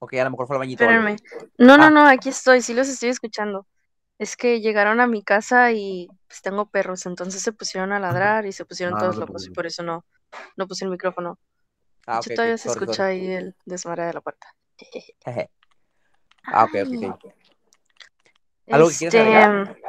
[0.00, 0.84] Ok, a lo mejor fue al bañito.
[0.84, 1.16] Espérenme.
[1.58, 1.90] No, no, Ah.
[1.90, 3.66] no, aquí estoy, sí los estoy escuchando.
[4.18, 8.46] Es que llegaron a mi casa y pues tengo perros, entonces se pusieron a ladrar
[8.46, 10.04] y se pusieron Ah, todos locos y por eso no,
[10.56, 11.38] no puse el micrófono.
[12.06, 13.18] De Ah, hecho, todavía se sorry, escucha sorry.
[13.20, 14.46] ahí el desmadre de la puerta.
[16.50, 17.12] Ah, ok, ok, Ay,
[18.70, 19.68] ¿Algo que agregar?
[19.68, 19.82] Este,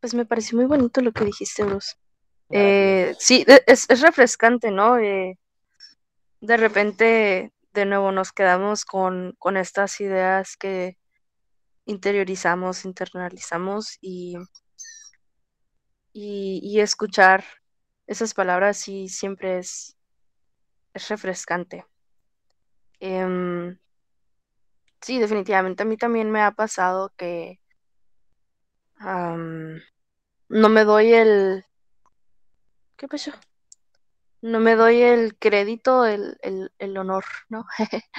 [0.00, 1.96] pues me pareció muy bonito lo que dijiste, Bruce.
[2.50, 4.98] Eh, sí, e- es, es refrescante, ¿no?
[4.98, 5.38] Eh,
[6.40, 10.96] de repente, de nuevo, nos quedamos con, con estas ideas que
[11.84, 14.36] interiorizamos, internalizamos y,
[16.12, 17.44] y, y escuchar
[18.06, 19.96] esas palabras sí siempre es,
[20.94, 21.84] es refrescante.
[23.00, 23.78] Em,
[25.00, 27.60] sí, definitivamente a mí también me ha pasado que
[29.00, 31.64] no me doy el...
[32.96, 33.32] ¿Qué pasó?
[34.40, 37.66] No me doy el crédito, el, el, el honor, ¿no?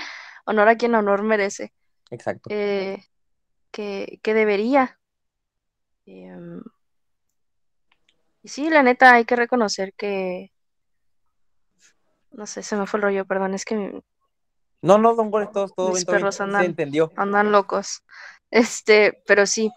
[0.46, 1.74] Honor a quien honor merece.
[2.10, 2.50] Exacto.
[2.52, 3.04] eh,
[3.72, 5.00] que, que debería.
[6.06, 6.62] Em,
[8.42, 10.52] y sí, la neta, hay que reconocer que...
[12.32, 14.02] No sé, se me fue el rollo, perdón, es que
[14.82, 17.12] No, no, don Gore, todo, todo Mis bien, todo bien, perros se andan- entendió.
[17.16, 18.04] andan locos.
[18.50, 19.72] Este, pero sí.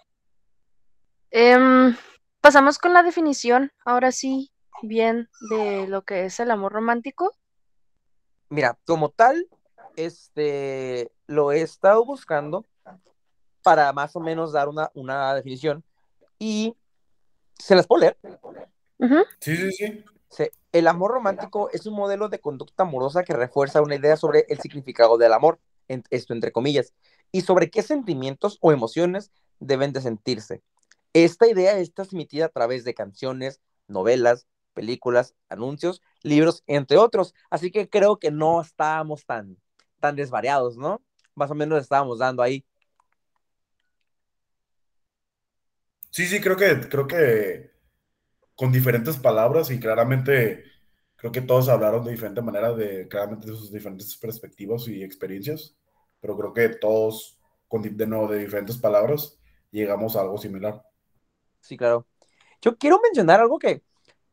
[1.30, 1.96] Em,
[2.40, 7.34] pasamos con la definición, ahora sí, bien, de lo que es el amor romántico.
[8.48, 9.48] Mira, como tal,
[9.96, 12.66] este, lo he estado buscando
[13.62, 15.82] para más o menos dar una, una definición
[16.38, 16.76] y
[17.58, 18.18] se las puedo leer.
[19.40, 20.04] Sí, sí, sí.
[20.72, 24.58] El amor romántico es un modelo de conducta amorosa que refuerza una idea sobre el
[24.58, 25.60] significado del amor,
[26.10, 26.94] esto entre comillas,
[27.30, 30.62] y sobre qué sentimientos o emociones deben de sentirse.
[31.12, 37.34] Esta idea está transmitida a través de canciones, novelas, películas, anuncios, libros, entre otros.
[37.50, 39.58] Así que creo que no estábamos tan,
[40.00, 41.02] tan desvariados, ¿no?
[41.34, 42.64] Más o menos estábamos dando ahí.
[46.10, 47.71] Sí, sí, creo que, creo que
[48.62, 50.62] con diferentes palabras y claramente
[51.16, 55.76] creo que todos hablaron de diferente manera de claramente de sus diferentes perspectivas y experiencias,
[56.20, 59.36] pero creo que todos con de nuevo de diferentes palabras
[59.72, 60.80] llegamos a algo similar.
[61.60, 62.06] Sí, claro.
[62.62, 63.82] Yo quiero mencionar algo que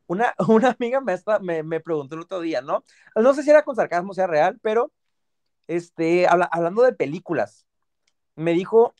[0.08, 2.84] una, una amiga me, está- me, me preguntó el otro día, ¿no?
[3.16, 4.92] No sé si era con sarcasmo, sea real, pero
[5.68, 7.66] este, habla- hablando de películas,
[8.36, 8.94] me dijo,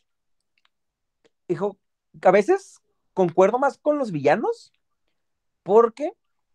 [1.47, 1.77] dijo,
[2.21, 2.79] a veces
[3.13, 4.73] concuerdo más con los villanos
[5.63, 6.13] porque,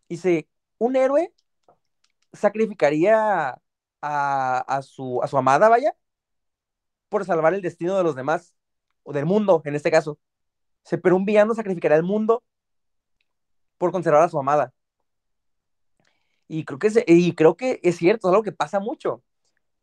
[0.08, 1.32] dice, un héroe
[2.32, 3.60] sacrificaría
[4.02, 5.96] a, a su, a su amada, vaya,
[7.08, 8.54] por salvar el destino de los demás,
[9.06, 10.18] o del mundo, en este caso.
[11.02, 12.44] Pero un villano sacrificaría el mundo
[13.78, 14.72] por conservar a su amada.
[16.48, 19.22] Y creo que es, y creo que es cierto, es algo que pasa mucho.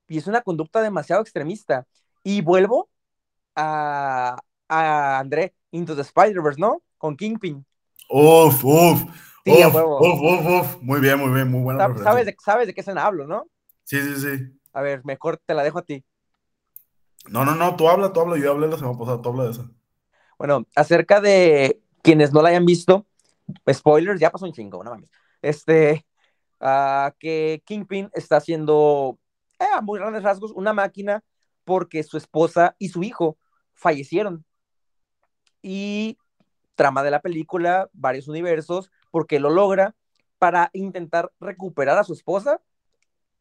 [0.07, 1.87] Y es una conducta demasiado extremista.
[2.23, 2.89] Y vuelvo
[3.55, 6.81] a, a André Into the Spider-Verse, ¿no?
[6.97, 7.65] Con Kingpin.
[8.09, 9.03] Uf, uf,
[9.45, 10.81] Sí, uf, uf, uf, uf.
[10.81, 11.93] Muy bien, muy bien, muy buena.
[12.03, 13.45] ¿Sabes de, sabes de qué escena hablo, no?
[13.83, 14.59] Sí, sí, sí.
[14.71, 16.03] A ver, mejor te la dejo a ti.
[17.27, 19.51] No, no, no, tú habla, tú habla, yo hablé la semana pasada, tú habla de
[19.51, 19.69] eso.
[20.37, 23.05] Bueno, acerca de quienes no la hayan visto,
[23.71, 25.09] spoilers, ya pasó un chingo, no mames.
[25.41, 26.05] Este,
[26.59, 29.19] ah, que Kingpin está haciendo,
[29.59, 31.23] eh, a muy grandes rasgos, una máquina
[31.63, 33.37] porque su esposa y su hijo
[33.73, 34.45] fallecieron.
[35.61, 36.17] Y
[36.75, 39.95] trama de la película, varios universos, porque lo logra
[40.39, 42.61] para intentar recuperar a su esposa,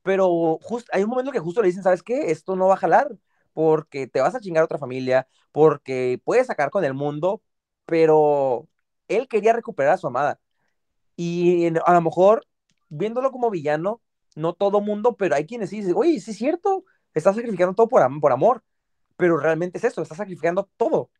[0.03, 2.31] pero just, hay un momento que justo le dicen, ¿sabes qué?
[2.31, 3.09] Esto no va a jalar,
[3.53, 7.42] porque te vas a chingar a otra familia, porque puedes sacar con el mundo,
[7.87, 8.68] pero
[9.09, 10.40] él quería recuperar a su amada.
[11.16, 12.47] Y a lo mejor,
[12.88, 14.01] viéndolo como villano,
[14.37, 18.03] no todo mundo, pero hay quienes dicen, oye, sí es cierto, estás sacrificando todo por,
[18.03, 18.64] am- por amor,
[19.16, 21.11] pero realmente es eso, estás sacrificando todo,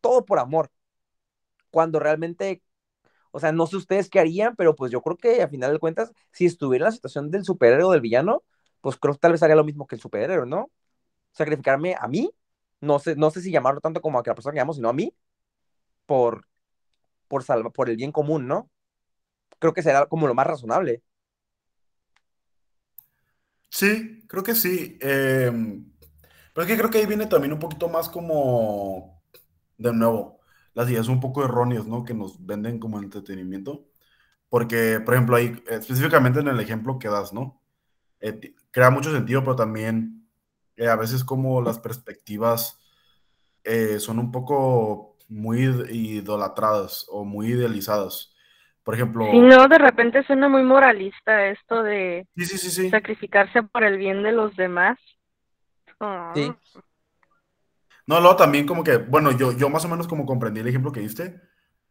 [0.00, 0.70] todo por amor,
[1.70, 2.62] cuando realmente,
[3.32, 5.78] o sea, no sé ustedes qué harían, pero pues yo creo que a final de
[5.80, 8.44] cuentas, si estuviera en la situación del superhéroe o del villano,
[8.80, 10.70] pues creo que tal vez haría lo mismo que el superhéroe, ¿no?
[11.32, 12.30] Sacrificarme a mí,
[12.80, 14.88] no sé, no sé si llamarlo tanto como a que la persona que llamo, sino
[14.88, 15.14] a mí,
[16.06, 16.46] por,
[17.28, 18.70] por, salva, por el bien común, ¿no?
[19.60, 21.02] Creo que será como lo más razonable.
[23.70, 24.98] Sí, creo que sí.
[25.00, 25.52] eh,
[26.54, 29.22] pero es que creo que ahí viene también un poquito más como,
[29.76, 30.37] de nuevo,
[30.78, 32.04] las ideas un poco erróneas, ¿no?
[32.04, 33.86] Que nos venden como entretenimiento.
[34.48, 37.60] Porque, por ejemplo, ahí, específicamente en el ejemplo que das, ¿no?
[38.20, 40.28] Eh, crea mucho sentido, pero también
[40.76, 42.78] eh, a veces como las perspectivas
[43.64, 48.34] eh, son un poco muy id- idolatradas o muy idealizadas.
[48.84, 52.90] Por ejemplo, Si no, de repente suena muy moralista esto de sí, sí, sí, sí.
[52.90, 54.98] sacrificarse por el bien de los demás.
[56.00, 56.52] Ah, Sí.
[58.08, 60.92] No, luego también como que, bueno, yo, yo más o menos como comprendí el ejemplo
[60.92, 61.40] que diste,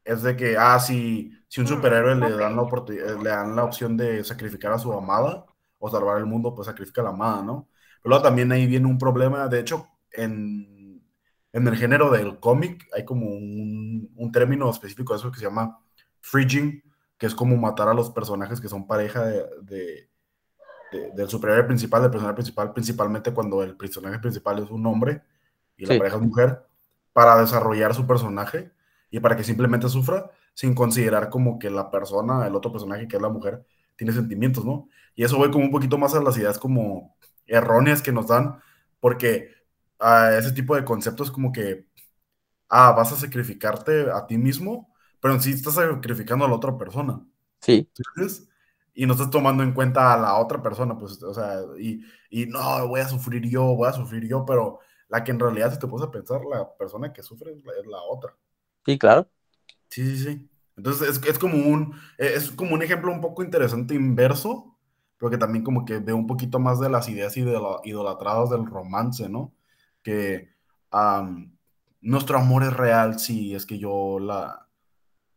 [0.06, 2.38] es de que, ah, si, si un Mm, superhéroe le ok.
[2.38, 5.48] dan la eh, le dan la opción de sacrificar a su amada
[5.80, 7.70] o salvar el mundo, pues sacrifica a la amada, ¿no?
[8.04, 11.04] Pero luego también ahí viene un problema, de hecho, en,
[11.54, 15.46] en el género del cómic hay como un, un término específico de eso que se
[15.46, 15.80] llama
[16.22, 16.84] fridging,
[17.18, 20.10] que es como matar a los personajes que son pareja de,
[20.90, 25.24] de, del superhéroe principal, del personaje principal, principalmente cuando el personaje principal es un hombre
[25.78, 26.64] y la pareja es mujer,
[27.14, 28.72] para desarrollar su personaje
[29.10, 33.16] y para que simplemente sufra sin considerar como que la persona, el otro personaje que
[33.16, 33.66] es la mujer,
[33.96, 34.90] tiene sentimientos, ¿no?
[35.16, 37.16] Y eso voy como un poquito más a las ideas como
[37.46, 38.60] erróneas que nos dan,
[39.00, 39.52] porque
[40.00, 41.88] a ese tipo de conceptos como que,
[42.70, 46.78] ah, vas a sacrificarte a ti mismo, pero en sí estás sacrificando a la otra
[46.78, 47.20] persona.
[47.62, 47.90] Sí.
[48.94, 52.46] Y no estás tomando en cuenta a la otra persona, pues, o sea, y, y
[52.48, 54.80] no, voy a sufrir yo, voy a sufrir yo, pero
[55.10, 58.36] la que en realidad, si te puedes pensar, la persona que sufre es la, otra.
[58.86, 59.28] Sí, claro.
[59.90, 60.50] Sí, sí, sí.
[60.76, 64.78] Entonces es, es, como un, es como un ejemplo un poco interesante inverso,
[65.18, 69.28] pero que también como que ve un poquito más de las ideas idolatradas del romance,
[69.28, 69.54] ¿no?
[70.04, 70.50] Que
[72.02, 74.68] nuestro amor es real si es que yo la,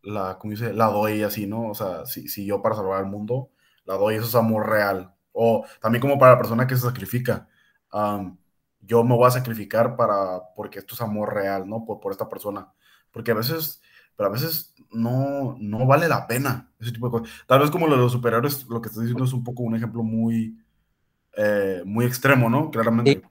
[0.02, 0.74] la, ¿cómo dice?
[0.74, 1.70] La doy así, ¿no?
[1.70, 3.50] O sea, si, si yo para salvar el mundo
[3.84, 5.14] la doy, eso es amor real.
[5.32, 7.48] O también como para la persona que se sacrifica
[8.90, 11.84] yo me voy a sacrificar para, porque esto es amor real, ¿no?
[11.84, 12.72] Por, por esta persona.
[13.12, 13.80] Porque a veces,
[14.16, 17.30] pero a veces no, no vale la pena ese tipo de cosas.
[17.46, 19.76] Tal vez como lo de los superhéroes, lo que estás diciendo es un poco un
[19.76, 20.58] ejemplo muy,
[21.36, 22.68] eh, muy extremo, ¿no?
[22.68, 23.22] Claramente.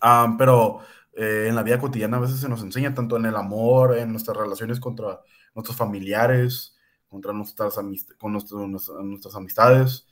[0.00, 0.80] Ah, pero
[1.12, 4.10] eh, en la vida cotidiana a veces se nos enseña tanto en el amor, en
[4.12, 5.20] nuestras relaciones contra
[5.54, 6.74] nuestros familiares,
[7.06, 7.78] contra nuestras,
[8.18, 10.06] con nuestras amistades,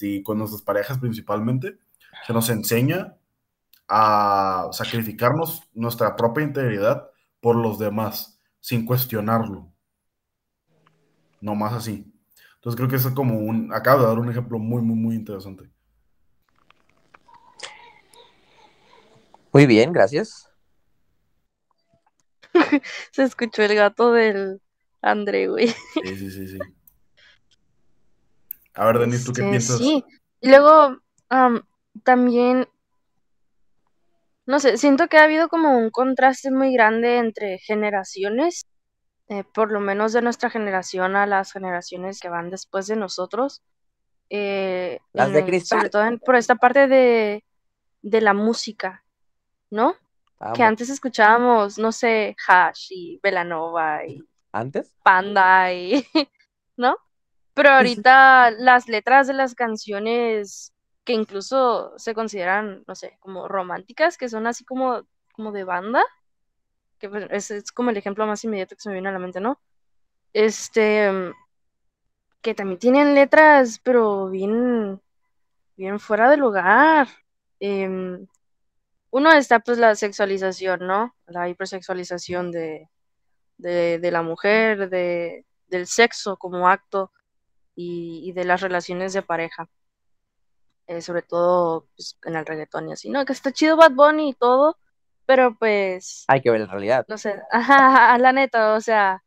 [0.00, 1.76] y con nuestras parejas principalmente,
[2.26, 3.18] se nos enseña
[3.88, 7.08] a sacrificarnos nuestra propia integridad
[7.40, 9.72] por los demás, sin cuestionarlo.
[11.40, 12.12] No más así.
[12.56, 15.70] Entonces creo que es como un, acabo de dar un ejemplo muy, muy, muy interesante.
[19.52, 20.50] Muy bien, gracias.
[23.12, 24.60] Se escuchó el gato del
[25.00, 25.68] André, güey.
[25.68, 26.58] Sí, sí, sí, sí.
[28.74, 29.78] A ver, Denis, ¿tú qué este, piensas?
[29.78, 30.04] Sí,
[30.40, 30.98] y luego
[32.02, 32.68] también
[34.46, 38.66] no sé, siento que ha habido como un contraste muy grande entre generaciones,
[39.28, 43.62] eh, por lo menos de nuestra generación a las generaciones que van después de nosotros.
[44.30, 45.78] Eh, las de cristal.
[45.80, 47.44] Sobre todo por esta parte de,
[48.02, 49.04] de la música,
[49.70, 49.94] ¿no?
[50.54, 54.22] Que antes escuchábamos, no sé, Hash y Velanova y...
[54.52, 54.92] ¿Antes?
[55.02, 56.06] Panda y...
[56.76, 56.96] ¿no?
[57.54, 60.74] Pero ahorita las letras de las canciones
[61.06, 66.04] que incluso se consideran, no sé, como románticas, que son así como, como de banda,
[66.98, 69.20] que pues, es, es, como el ejemplo más inmediato que se me viene a la
[69.20, 69.60] mente, ¿no?
[70.32, 71.08] Este,
[72.42, 75.00] que también tienen letras, pero bien,
[75.76, 77.08] bien fuera de lugar.
[77.60, 78.26] Em,
[79.10, 81.14] uno está pues la sexualización, ¿no?
[81.26, 82.88] La hipersexualización de,
[83.58, 87.12] de, la mujer, de, del sexo como acto
[87.76, 89.68] y de las relaciones de pareja.
[90.88, 93.24] Eh, sobre todo pues, en el reggaetón y así, ¿no?
[93.24, 94.78] Que está chido Bad Bunny y todo,
[95.24, 96.24] pero pues...
[96.28, 97.04] Hay que ver la realidad.
[97.08, 99.24] No sé, ajá, la neta, o sea,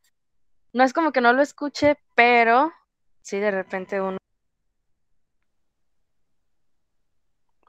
[0.71, 2.71] no es como que no lo escuche, pero
[3.21, 4.17] sí, de repente uno...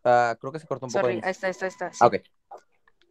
[0.04, 1.08] Uh, creo que se cortó un poco.
[1.08, 1.92] Ahí está, ahí está, ahí está.
[1.92, 1.98] Sí.
[2.00, 2.14] Ah, ok.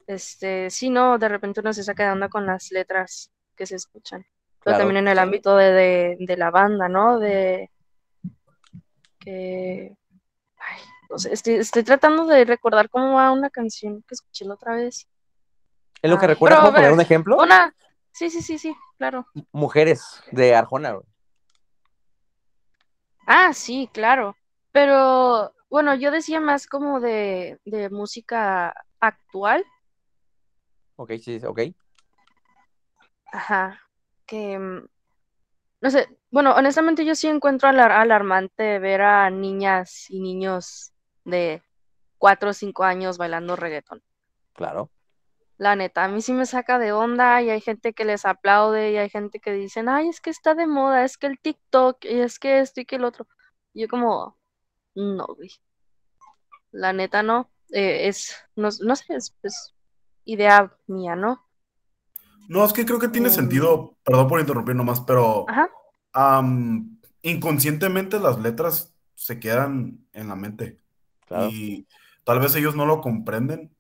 [0.08, 3.76] Este, sí, no, de repente uno se saca de onda con las letras que se
[3.76, 4.26] escuchan.
[4.64, 7.20] Pero también en el ámbito de, de, de la banda, ¿no?
[7.20, 7.70] De
[9.20, 9.99] que
[11.32, 15.08] estoy, tratando de recordar cómo va una canción que escuché la otra vez.
[16.02, 16.62] ¿Es lo que recuerdas?
[16.62, 17.38] ¿Puedo poner un ejemplo?
[17.38, 17.76] Una,
[18.12, 19.28] sí, sí, sí, sí, claro.
[19.52, 20.98] Mujeres de Arjona.
[23.26, 24.36] Ah, sí, claro.
[24.72, 29.66] Pero bueno, yo decía más como de, de música actual.
[30.96, 31.62] Ok, sí, ok.
[33.32, 33.82] Ajá.
[34.26, 34.88] Que mm,
[35.82, 40.94] no sé, bueno, honestamente yo sí encuentro alarmante ver a niñas y niños
[41.26, 41.64] de
[42.20, 44.04] 4 o 5 años bailando reggaetón.
[44.54, 44.92] Claro.
[45.58, 48.92] La neta, a mí sí me saca de onda y hay gente que les aplaude
[48.92, 52.06] y hay gente que dicen, ay, es que está de moda, es que el TikTok
[52.06, 53.28] y es que esto y que el otro.
[53.74, 54.38] Y yo como,
[54.96, 55.52] no, güey.
[56.72, 59.36] La neta no, eh, es, no, no sé, es,
[60.24, 61.44] idea mía, ¿no?
[62.48, 63.34] No, es que creo que tiene em.
[63.34, 65.46] sentido, perdón por interrumpir nomás, pero
[67.22, 70.80] inconscientemente las letras se quedan en la mente.
[71.52, 71.88] Y
[72.24, 73.76] tal vez ellos no lo comprenden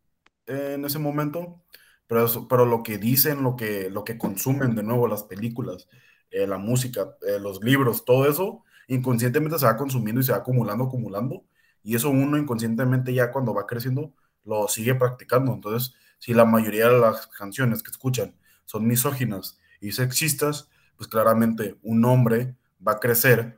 [0.46, 1.64] en ese momento,
[2.08, 5.88] pero, pero lo que dicen, lo que, lo que consumen de nuevo, las películas,
[6.32, 10.40] eh, la música, eh, los libros, todo eso, inconscientemente se va consumiendo y se va
[10.40, 11.44] acumulando, acumulando,
[11.84, 14.14] y eso uno inconscientemente ya cuando va creciendo
[14.44, 15.54] lo sigue practicando.
[15.54, 20.70] Entonces, si la mayoría de las canciones que escuchan son misóginas y sexistas,
[21.00, 23.58] pues claramente un hombre va a crecer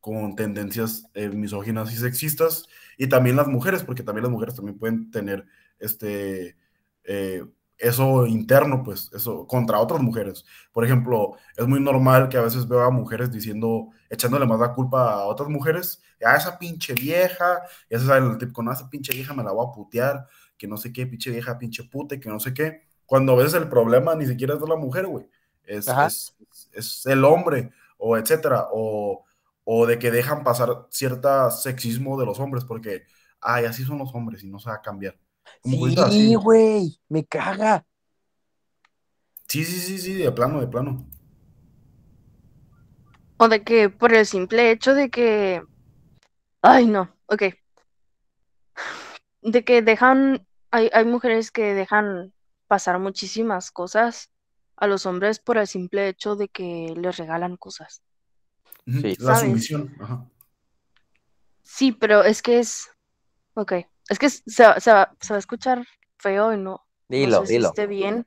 [0.00, 2.66] con tendencias eh, misóginas y sexistas,
[2.98, 5.46] y también las mujeres, porque también las mujeres también pueden tener
[5.78, 6.56] este,
[7.04, 7.44] eh,
[7.78, 10.44] eso interno, pues, eso, contra otras mujeres.
[10.72, 14.72] Por ejemplo, es muy normal que a veces veo a mujeres diciendo, echándole más la
[14.74, 18.90] culpa a otras mujeres, a esa pinche vieja, y ese es el tipo, con esa
[18.90, 20.26] pinche vieja me la voy a putear,
[20.58, 23.54] que no sé qué, pinche vieja, pinche pute, que no sé qué, cuando a veces
[23.54, 25.28] el problema ni siquiera es de la mujer, güey,
[25.64, 26.36] es, es,
[26.72, 29.24] es, el hombre, o etcétera, o
[29.64, 33.04] o de que dejan pasar cierto sexismo de los hombres, porque,
[33.40, 35.16] ay, así son los hombres y no se va a cambiar.
[35.64, 37.84] sí, güey, me caga.
[39.46, 41.06] Sí, sí, sí, sí, de plano, de plano.
[43.36, 45.62] O de que por el simple hecho de que,
[46.62, 47.42] ay, no, ok.
[49.42, 52.32] De que dejan, hay, hay mujeres que dejan
[52.68, 54.31] pasar muchísimas cosas
[54.82, 58.02] a los hombres por el simple hecho de que les regalan cosas.
[58.84, 59.16] Sí.
[59.20, 59.94] La sumisión.
[60.00, 60.26] Ajá.
[61.62, 62.90] Sí, pero es que es.
[63.54, 63.74] Ok.
[64.08, 64.76] Es que se, va,
[65.30, 65.86] a escuchar
[66.18, 66.84] feo y no.
[67.08, 67.68] Dilo, no sé dilo.
[67.68, 68.26] Si esté bien.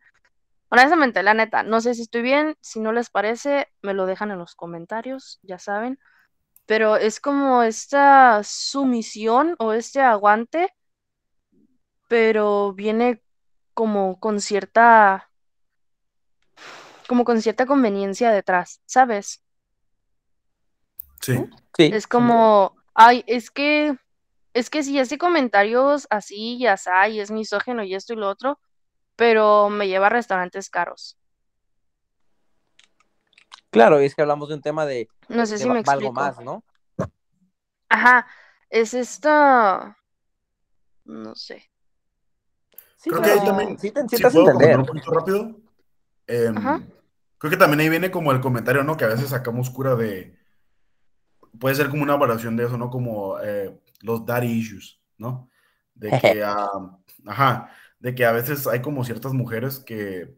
[0.70, 2.56] Honestamente, la neta, no sé si estoy bien.
[2.62, 6.00] Si no les parece, me lo dejan en los comentarios, ya saben.
[6.66, 10.74] Pero es como esta sumisión o este aguante,
[12.08, 13.22] pero viene
[13.74, 15.30] como con cierta.
[17.08, 19.44] Como con cierta conveniencia detrás, ¿sabes?
[21.22, 21.44] Sí.
[21.78, 23.98] Es como, ay, es que,
[24.54, 28.30] es que si hace comentarios así y así, y es misógeno y esto y lo
[28.30, 28.60] otro,
[29.16, 31.18] pero me lleva a restaurantes caros.
[33.70, 36.08] Claro, es que hablamos de un tema de, no sé si me explico.
[36.08, 36.64] algo más, ¿no?
[37.90, 38.26] Ajá,
[38.70, 39.98] es esta,
[41.04, 41.70] no sé.
[43.04, 44.80] creo que ahí también, sí, te, si puedo entender.
[44.80, 45.56] un poquito rápido,
[46.28, 46.56] em,
[47.46, 48.98] creo que también ahí viene como el comentario, ¿no?
[48.98, 50.36] Que a veces sacamos cura de,
[51.60, 52.90] puede ser como una variación de eso, ¿no?
[52.90, 55.48] Como eh, los daddy issues, ¿no?
[55.94, 56.44] De que,
[57.28, 57.70] ajá,
[58.00, 60.36] de que a veces hay como ciertas mujeres que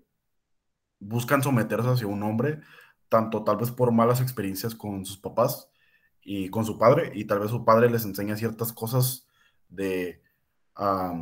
[0.99, 2.59] buscan someterse hacia un hombre,
[3.07, 5.69] tanto tal vez por malas experiencias con sus papás
[6.21, 9.29] y con su padre, y tal vez su padre les enseña ciertas cosas
[9.69, 10.21] de,
[10.75, 11.13] ah,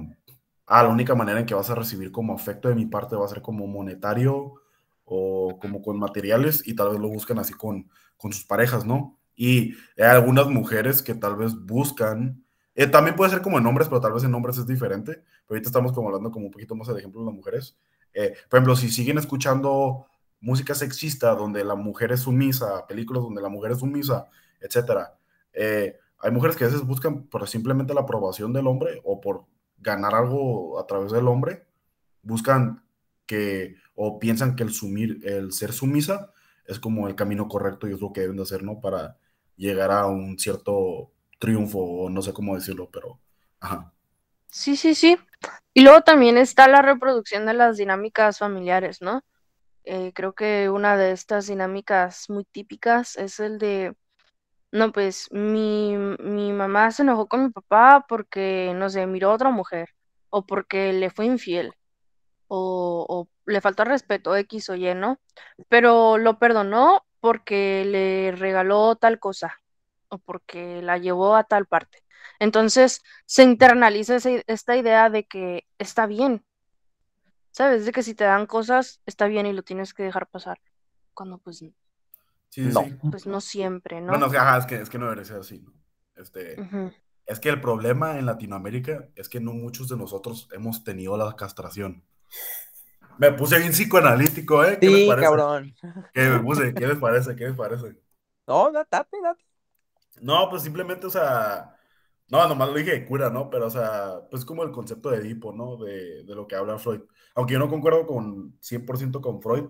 [0.68, 3.30] la única manera en que vas a recibir como afecto de mi parte va a
[3.30, 4.65] ser como monetario
[5.06, 9.18] o como con materiales, y tal vez lo buscan así con, con sus parejas, ¿no?
[9.36, 12.44] Y hay algunas mujeres que tal vez buscan,
[12.74, 15.14] eh, también puede ser como en hombres, pero tal vez en hombres es diferente.
[15.14, 17.78] Pero ahorita estamos como hablando como un poquito más de ejemplo de las mujeres.
[18.14, 20.08] Eh, por ejemplo, si siguen escuchando
[20.40, 24.28] música sexista donde la mujer es sumisa, películas donde la mujer es sumisa,
[24.60, 25.18] etcétera,
[25.54, 29.46] eh, hay mujeres que a veces buscan por simplemente la aprobación del hombre o por
[29.78, 31.66] ganar algo a través del hombre,
[32.22, 32.84] buscan
[33.26, 36.32] que o piensan que el sumir, el ser sumisa
[36.66, 38.80] es como el camino correcto y es lo que deben de hacer, ¿no?
[38.82, 39.18] Para
[39.56, 43.20] llegar a un cierto triunfo, o no sé cómo decirlo, pero
[43.60, 43.94] ajá.
[44.50, 45.18] Sí, sí, sí.
[45.74, 49.22] Y luego también está la reproducción de las dinámicas familiares, ¿no?
[49.84, 53.96] Eh, creo que una de estas dinámicas muy típicas es el de,
[54.72, 59.36] no, pues mi, mi mamá se enojó con mi papá porque, no sé, miró a
[59.36, 59.90] otra mujer
[60.30, 61.74] o porque le fue infiel
[62.48, 65.20] o, o le faltó respeto X o Y, ¿no?
[65.70, 69.62] Pero lo perdonó porque le regaló tal cosa
[70.10, 72.04] o porque la llevó a tal parte.
[72.40, 74.18] Entonces se internaliza
[74.48, 76.46] esta idea de que está bien,
[77.52, 77.86] ¿sabes?
[77.86, 80.60] De que si te dan cosas, está bien y lo tienes que dejar pasar.
[81.14, 81.64] Cuando pues
[82.58, 84.18] no, pues no siempre, ¿no?
[84.18, 84.28] Bueno,
[84.58, 85.74] es que, es que no debe ser así, ¿no?
[86.16, 86.56] Este,
[87.26, 91.36] Es que el problema en Latinoamérica es que no muchos de nosotros hemos tenido la
[91.36, 92.04] castración.
[93.18, 94.78] Me puse bien psicoanalítico, ¿eh?
[94.80, 95.74] ¿Qué sí, cabrón.
[96.14, 96.74] ¿Qué me puse?
[96.74, 97.36] ¿Qué les parece?
[97.36, 97.96] ¿Qué les parece?
[98.48, 99.44] No, date, date.
[100.22, 101.76] No, pues simplemente, o sea,
[102.30, 103.50] no, nomás lo dije de cura, ¿no?
[103.50, 105.78] Pero, o sea, pues como el concepto de Edipo, ¿no?
[105.78, 107.02] De, de lo que habla Freud.
[107.36, 109.70] Aunque yo no concuerdo con 100% con Freud,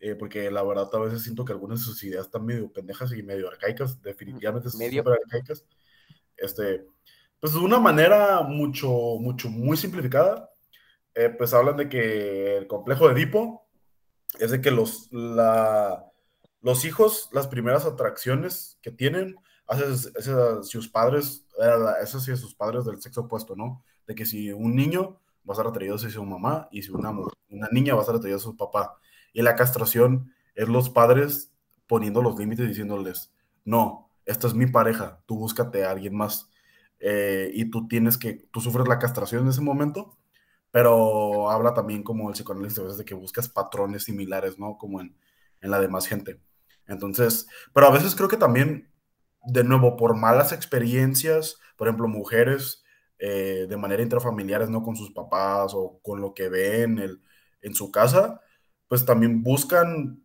[0.00, 3.12] eh, porque la verdad a veces siento que algunas de sus ideas están medio pendejas
[3.12, 5.64] y medio arcaicas, definitivamente son medio arcaicas.
[6.36, 6.86] Este,
[7.40, 8.88] pues de una manera mucho,
[9.20, 10.50] mucho, muy simplificada,
[11.14, 13.66] eh, pues hablan de que el complejo de Edipo
[14.38, 19.36] es de que los, los hijos, las primeras atracciones que tienen,
[19.66, 21.46] hacia, sus padres,
[22.02, 23.82] es hacia sus padres del sexo opuesto, ¿no?
[24.06, 27.10] De que si un niño va a estar atraído hacia su mamá y si una,
[27.10, 28.98] una niña va a estar atraída a su papá.
[29.32, 31.52] Y la castración es los padres
[31.86, 33.32] poniendo los límites diciéndoles,
[33.64, 36.50] no, esta es mi pareja, tú búscate a alguien más.
[36.98, 40.16] Eh, y tú tienes que, tú sufres la castración en ese momento
[40.74, 44.76] pero habla también como el psicoanálisis a veces de que buscas patrones similares, ¿no?
[44.76, 45.16] Como en,
[45.60, 46.40] en la demás gente.
[46.88, 48.90] Entonces, pero a veces creo que también
[49.44, 52.82] de nuevo, por malas experiencias, por ejemplo, mujeres
[53.20, 54.82] eh, de manera intrafamiliares, ¿no?
[54.82, 57.22] Con sus papás o con lo que ven en,
[57.62, 58.40] en su casa,
[58.88, 60.24] pues también buscan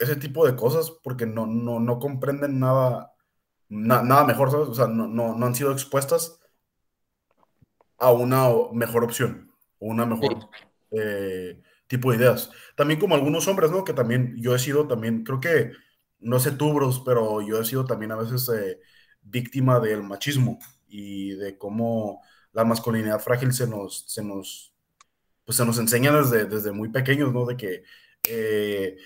[0.00, 3.14] ese tipo de cosas porque no, no, no comprenden nada,
[3.68, 4.66] nada mejor, ¿sabes?
[4.70, 6.40] O sea, no, no, no, han sido expuestas
[7.98, 10.48] a una mejor opción, o una mejor
[10.90, 12.50] eh, tipo de ideas.
[12.76, 13.84] También como algunos hombres, ¿no?
[13.84, 15.72] Que también yo he sido también, creo que,
[16.20, 18.80] no sé tú, Bruce, pero yo he sido también a veces eh,
[19.22, 20.58] víctima del machismo
[20.88, 22.22] y de cómo
[22.52, 24.74] la masculinidad frágil se nos, se nos,
[25.44, 27.44] pues se nos enseña desde, desde muy pequeños, ¿no?
[27.46, 27.82] De que
[28.28, 28.96] eh,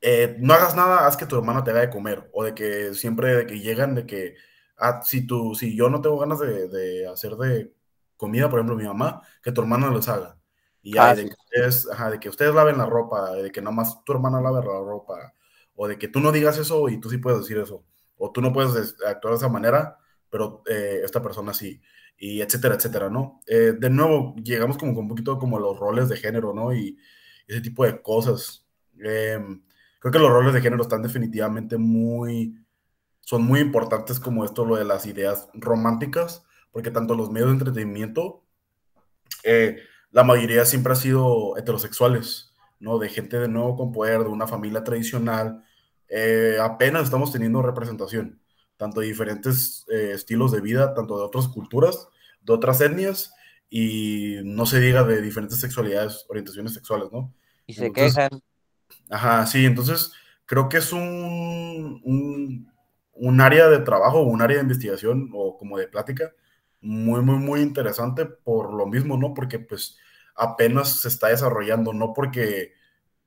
[0.00, 2.94] eh, no hagas nada, haz que tu hermana te haga de comer, o de que
[2.94, 4.36] siempre de que llegan, de que,
[4.78, 7.72] ah, si, tú, si yo no tengo ganas de, hacer de
[8.16, 10.38] comida, por ejemplo, mi mamá, que tu hermana los haga.
[10.82, 14.04] Y ya, ah, de, que ustedes, de que ustedes laven la ropa, de que nomás
[14.04, 15.34] tu hermana lave la ropa,
[15.74, 17.84] o de que tú no digas eso y tú sí puedes decir eso,
[18.16, 19.98] o tú no puedes actuar de esa manera,
[20.30, 21.80] pero eh, esta persona sí,
[22.18, 23.40] y etcétera, etcétera, ¿no?
[23.46, 26.72] Eh, de nuevo, llegamos como con un poquito como los roles de género, ¿no?
[26.72, 26.98] Y
[27.46, 28.64] ese tipo de cosas.
[29.02, 29.38] Eh,
[29.98, 32.56] creo que los roles de género están definitivamente muy,
[33.20, 36.44] son muy importantes como esto, lo de las ideas románticas,
[36.76, 38.44] porque tanto los medios de entretenimiento,
[39.44, 39.78] eh,
[40.10, 42.98] la mayoría siempre ha sido heterosexuales, ¿no?
[42.98, 45.64] De gente de nuevo con poder, de una familia tradicional,
[46.10, 48.42] eh, apenas estamos teniendo representación,
[48.76, 52.08] tanto de diferentes eh, estilos de vida, tanto de otras culturas,
[52.42, 53.32] de otras etnias,
[53.70, 57.32] y no se diga de diferentes sexualidades, orientaciones sexuales, ¿no?
[57.66, 58.28] Y se quejan
[59.08, 60.12] Ajá, sí, entonces
[60.44, 62.02] creo que es un,
[63.14, 66.34] un, área de trabajo, un área de investigación o como de plática
[66.80, 69.34] muy, muy, muy interesante por lo mismo, ¿no?
[69.34, 69.96] Porque pues
[70.34, 72.72] apenas se está desarrollando, no porque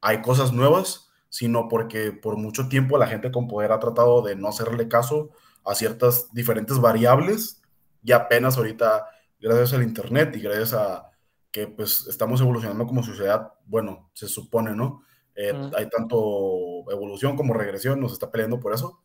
[0.02, 4.36] hay cosas nuevas, sino porque por mucho tiempo la gente con poder ha tratado de
[4.36, 5.32] no hacerle caso
[5.66, 7.62] a ciertas diferentes variables
[8.04, 9.06] y apenas ahorita,
[9.40, 11.10] gracias al Internet y gracias a
[11.52, 15.04] que pues estamos evolucionando como sociedad, bueno, se supone, ¿no?
[15.36, 19.02] Eh, hay tanto evolución como regresión, nos está peleando por eso.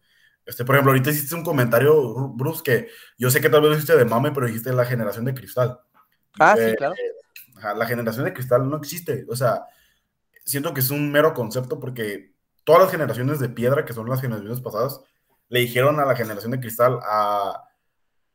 [0.47, 3.77] Este, por ejemplo, ahorita hiciste un comentario, Bruce, que yo sé que tal vez lo
[3.77, 5.81] hiciste de mame, pero dijiste la generación de cristal.
[6.39, 6.95] Ah, sí, eh, claro.
[7.77, 9.25] la generación de cristal no existe.
[9.29, 9.65] O sea,
[10.45, 12.35] siento que es un mero concepto porque
[12.65, 15.01] todas las generaciones de piedra, que son las generaciones pasadas,
[15.49, 17.63] le dijeron a la generación de cristal a,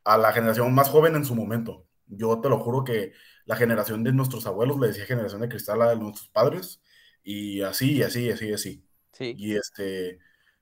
[0.04, 1.86] a la generación más joven en su momento.
[2.08, 3.14] Yo te lo juro que
[3.46, 6.82] la generación de nuestros abuelos le decía generación de cristal a nuestros padres
[7.24, 8.86] y así, y así, y así, y así.
[9.12, 9.36] Sí.
[9.38, 10.20] Y este,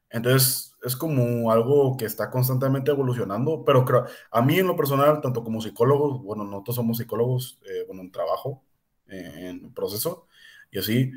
[0.09, 5.21] entonces es como algo que está constantemente evolucionando, pero creo, a mí en lo personal,
[5.21, 8.63] tanto como psicólogo, bueno, nosotros somos psicólogos, eh, bueno, en trabajo,
[9.07, 10.27] eh, en proceso,
[10.71, 11.11] y así,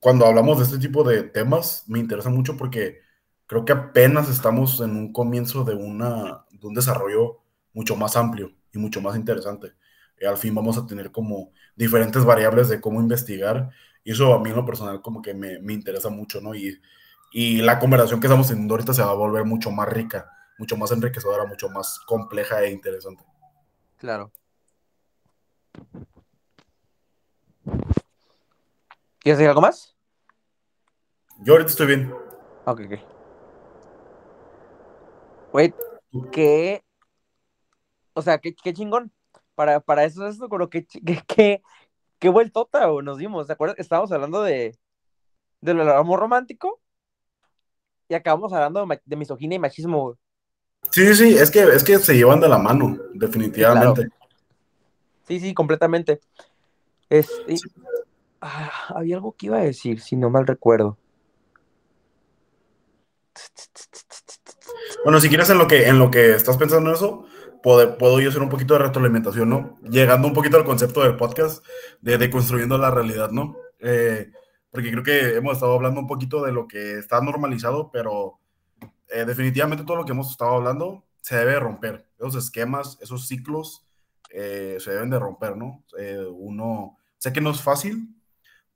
[0.00, 3.00] cuando hablamos de este tipo de temas, me interesa mucho porque
[3.46, 7.40] creo que apenas estamos en un comienzo de, una, de un desarrollo
[7.72, 9.72] mucho más amplio y mucho más interesante.
[10.18, 13.70] Eh, al fin vamos a tener como diferentes variables de cómo investigar
[14.04, 16.54] y eso a mí en lo personal como que me, me interesa mucho, ¿no?
[16.54, 16.80] Y,
[17.30, 20.76] y la conversación que estamos teniendo ahorita se va a volver mucho más rica, mucho
[20.76, 23.24] más enriquecedora, mucho más compleja e interesante.
[23.96, 24.32] Claro.
[29.18, 29.96] ¿Quieres decir algo más?
[31.40, 32.12] Yo ahorita estoy bien.
[32.64, 32.98] Ok, ok.
[35.52, 35.74] Wait,
[36.32, 36.82] ¿qué?
[38.14, 39.12] O sea, qué, qué chingón.
[39.54, 40.86] Para, para eso es esto, pero qué,
[41.26, 41.62] qué,
[42.18, 43.78] qué vueltota nos dimos, ¿te acuerdas?
[43.78, 44.78] Estábamos hablando de,
[45.60, 46.80] de lo amor romántico
[48.08, 50.16] y acabamos hablando de, misoginia y machismo.
[50.90, 54.08] Sí, sí, es que, es que se llevan de la mano, definitivamente.
[55.26, 56.20] Sí, sí, completamente.
[57.10, 57.28] Es,
[58.40, 60.96] ah, había algo que iba a decir, si no mal recuerdo.
[65.04, 67.26] Bueno, si quieres en lo que, en lo que estás pensando en eso,
[67.62, 69.78] puedo, yo hacer un poquito de retroalimentación, ¿no?
[69.82, 71.64] Llegando un poquito al concepto del podcast
[72.00, 73.56] de, de construyendo la realidad, ¿no?
[73.80, 74.30] Eh,
[74.70, 78.38] porque creo que hemos estado hablando un poquito de lo que está normalizado, pero
[79.08, 82.08] eh, definitivamente todo lo que hemos estado hablando se debe romper.
[82.18, 83.86] Esos esquemas, esos ciclos
[84.30, 85.84] eh, se deben de romper, ¿no?
[86.32, 88.14] uno, sé que no es fácil,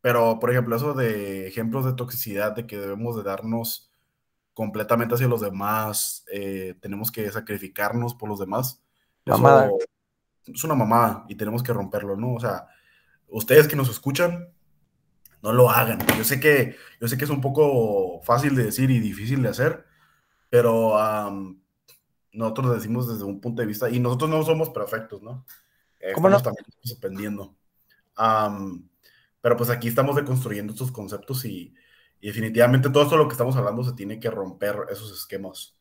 [0.00, 3.92] pero por ejemplo, eso de ejemplos de toxicidad, de que debemos de darnos
[4.54, 8.82] completamente hacia los demás, eh, tenemos que sacrificarnos por los demás.
[10.44, 12.34] es una mamada y tenemos que romperlo, ¿no?
[12.34, 12.66] O sea,
[13.28, 14.48] ustedes que nos escuchan,
[15.42, 15.98] no lo hagan.
[16.16, 19.48] Yo sé que, yo sé que es un poco fácil de decir y difícil de
[19.48, 19.84] hacer,
[20.48, 20.94] pero
[22.32, 25.44] nosotros decimos desde un punto de vista, y nosotros no somos perfectos, ¿no?
[26.14, 26.40] ¿Cómo no?
[26.40, 26.66] también
[26.96, 27.56] aprendiendo.
[29.40, 31.74] pero pues aquí estamos deconstruyendo estos conceptos y,
[32.20, 35.76] y definitivamente todo esto lo que estamos hablando se tiene que romper esos esquemas.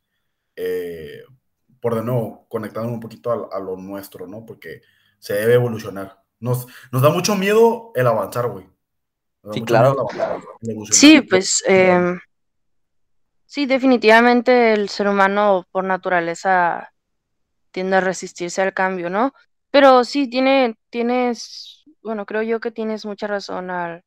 [0.56, 1.22] eh,
[1.82, 4.46] por de nuevo, conectando un poquito a, lo nuestro, ¿no?
[4.46, 4.82] Porque
[5.20, 6.24] se debe evolucionar.
[6.40, 8.71] Nos, nos da mucho miedo el avanzar, güey.
[9.52, 10.08] Sí, claro.
[10.92, 12.20] sí, pues em,
[13.46, 16.94] sí, definitivamente el ser humano por naturaleza
[17.72, 19.34] tiende a resistirse al cambio, ¿no?
[19.72, 24.04] Pero sí, tiene, tienes, bueno, creo yo que tienes mucha razón al,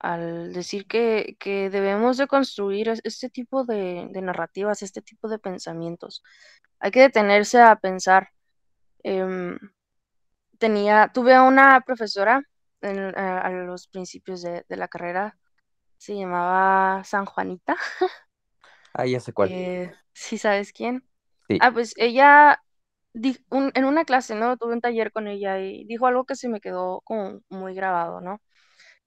[0.00, 6.22] al decir que, que debemos de construir este tipo de, narrativas, este tipo de pensamientos.
[6.80, 8.30] Hay que detenerse a pensar.
[9.02, 9.58] Em,
[10.58, 12.42] tenía, tuve a una profesora
[12.82, 15.38] a, los principios de, la carrera,
[15.96, 17.76] se llamaba San Juanita.
[18.94, 19.50] Ah, ya sé cuál.
[19.52, 21.06] Eh, ¿Sí sabes quién?
[21.60, 22.60] Ah, pues ella
[23.14, 24.56] en una clase, ¿no?
[24.56, 28.20] Tuve un taller con ella y dijo algo que se me quedó como muy grabado,
[28.20, 28.40] ¿no?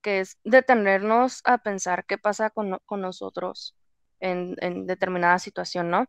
[0.01, 3.75] Que es detenernos a pensar qué pasa con, nosotros
[4.19, 4.55] en,
[4.87, 6.05] determinada situación, ¿no?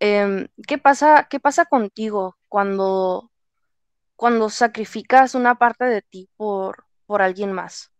[0.00, 3.29] Em, ¿qué pasa, qué pasa contigo cuando,
[4.20, 7.90] cuando sacrificas una parte de ti por, por alguien más?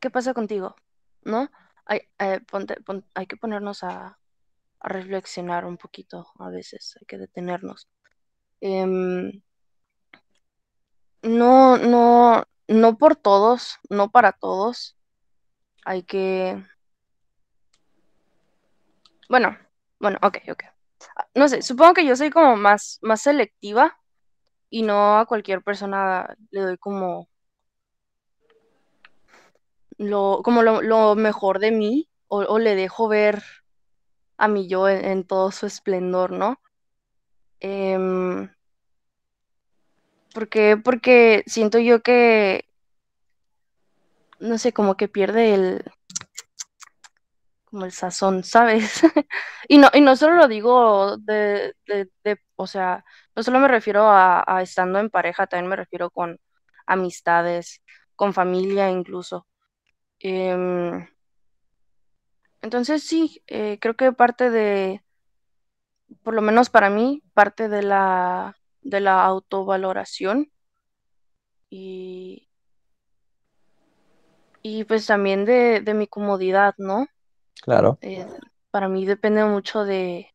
[0.00, 0.74] ¿Qué pasa contigo?
[1.20, 1.50] ¿No?
[1.84, 2.40] Hay, eh,
[3.14, 4.18] hay que ponernos a,
[4.82, 7.90] reflexionar un poquito a veces, hay que detenernos.
[8.62, 9.42] Em,
[11.20, 14.96] no, no, no por todos, no para todos.
[15.84, 16.64] Hay que...
[19.28, 19.58] Bueno,
[19.98, 20.79] bueno, ok, ok.
[21.34, 23.98] No sé, supongo que yo soy como más, más selectiva
[24.70, 27.28] y no a cualquier persona le doy como
[29.98, 33.42] lo, como lo, mejor de mí o, le dejo ver
[34.38, 36.60] a mi yo en, todo su esplendor, ¿no?
[37.60, 38.48] Em,
[40.32, 42.64] porque, porque siento yo que,
[44.38, 45.84] no sé, como que pierde el,
[47.70, 49.02] como el sazón, ¿sabes?
[49.68, 51.74] y, no, y no solo lo digo de,
[52.56, 53.04] o sea,
[53.36, 56.38] no solo me refiero a, estando en pareja, también me refiero con
[56.86, 57.82] amistades,
[58.16, 59.46] con familia incluso.
[60.20, 61.06] Em,
[62.62, 65.02] entonces sí, eh, creo que parte de,
[66.22, 70.50] por lo menos para mí, parte de la, de la autovaloración
[71.70, 72.48] y,
[74.62, 77.06] y pues también de, mi comodidad, ¿no?
[77.62, 77.98] Claro.
[78.00, 78.26] Eh,
[78.70, 80.28] para mí depende mucho de,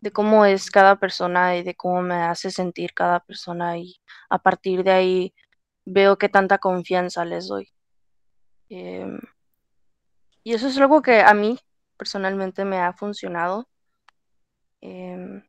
[0.00, 3.96] de cómo es cada persona y de cómo me hace sentir cada persona y
[4.30, 5.34] a partir de ahí
[5.84, 7.68] veo qué tanta confianza les doy.
[8.68, 9.20] Em,
[10.44, 11.58] y eso es algo que a mí
[11.96, 13.68] personalmente me ha funcionado.
[14.80, 15.42] Em,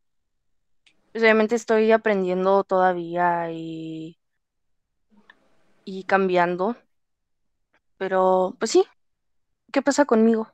[1.11, 4.17] pues, obviamente estoy aprendiendo todavía y,
[5.85, 6.75] y cambiando.
[7.97, 8.85] Pero, pues sí,
[9.71, 10.49] ¿qué pasa conmigo?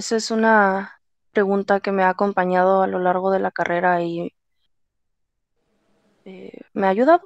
[0.00, 0.98] Esa es una
[1.30, 4.32] pregunta que me ha acompañado a lo largo de la carrera y
[6.24, 7.20] eh, me ha ayudado.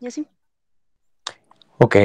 [0.00, 0.26] Y así.
[1.78, 1.96] Ok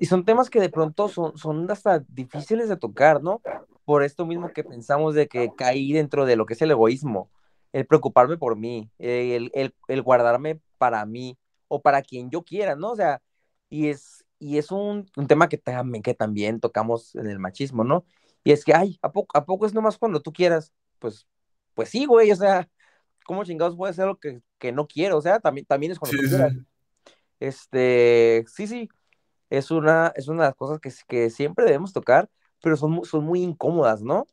[0.00, 3.42] y son temas que de pronto son, son hasta difíciles de tocar, ¿no?
[3.84, 7.30] Por esto mismo que pensamos de que caí dentro de lo que es el egoísmo,
[7.74, 11.36] el preocuparme por mí, el, el, guardarme para mí
[11.68, 12.92] o para quien yo quiera, ¿no?
[12.92, 13.20] O sea,
[13.68, 17.84] y es, y es un, un tema que también, que también tocamos en el machismo,
[17.84, 18.04] ¿no?
[18.42, 20.72] Y es que, ay, ¿a poco, ¿a poco es nomás cuando tú quieras?
[20.98, 21.28] Pues,
[21.74, 22.68] pues sí, güey, o sea,
[23.24, 25.18] ¿cómo chingados puede ser lo que, que no quiero?
[25.18, 26.54] O sea, también, también es cuando tú quieras.
[27.38, 28.88] Este, sí, sí,
[29.50, 32.30] es una, es una de las cosas que, que siempre debemos tocar,
[32.62, 34.26] pero son, son muy incómodas, ¿no?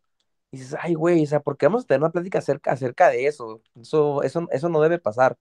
[0.52, 3.10] Y dices, ay, güey, o sea, ¿por qué vamos a tener una plática acerca, acerca
[3.10, 3.62] de eso?
[3.76, 4.48] Eso, eso?
[4.52, 5.38] eso no debe pasar.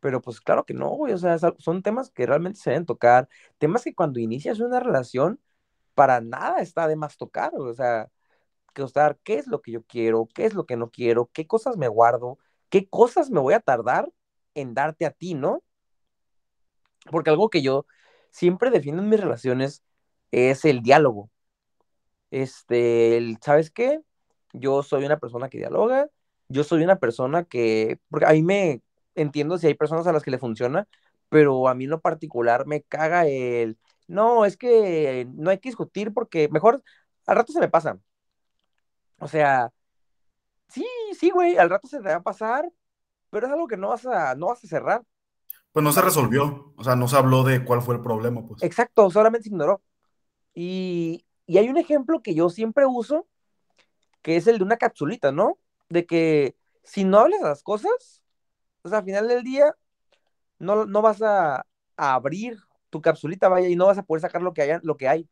[0.00, 3.28] Pero pues claro que no, güey, o sea, son temas que realmente se deben tocar,
[3.58, 5.40] temas que cuando inicias una relación,
[5.94, 8.10] para nada está de más tocar, o sea,
[8.74, 11.46] que, sea, qué es lo que yo quiero, qué es lo que no quiero, qué
[11.46, 12.38] cosas me guardo,
[12.68, 14.12] qué cosas me voy a tardar
[14.54, 15.62] en darte a ti, ¿no?
[17.10, 17.86] Porque algo que yo
[18.30, 19.82] siempre defiendo en mis relaciones
[20.30, 21.30] es el diálogo.
[22.30, 24.00] Este, ¿sabes qué?
[24.52, 26.08] Yo soy una persona que dialoga,
[26.48, 28.82] yo soy una persona que, porque a mí me
[29.14, 30.86] entiendo si hay personas a las que le funciona,
[31.28, 35.68] pero a mí en lo particular me caga el, no, es que no hay que
[35.68, 36.82] discutir porque mejor
[37.26, 37.98] al rato se me pasa.
[39.18, 39.70] O sea,
[40.68, 40.86] sí,
[41.18, 42.70] sí, güey, al rato se te va a pasar,
[43.30, 45.02] pero es algo que no vas a, no vas a cerrar.
[45.72, 48.62] Pues no se resolvió, o sea, no se habló de cuál fue el problema, pues.
[48.62, 49.82] Exacto, solamente se ignoró.
[50.54, 53.26] Y, hay un ejemplo que yo siempre uso,
[54.22, 55.58] que es el de una capsulita, ¿no?
[55.88, 58.22] De que si no hablas las cosas,
[58.82, 59.74] o sea, al final del día,
[60.58, 61.64] no, no vas a,
[61.96, 62.58] abrir
[62.90, 65.28] tu capsulita, vaya, y no vas a poder sacar lo que, haya, lo que hay.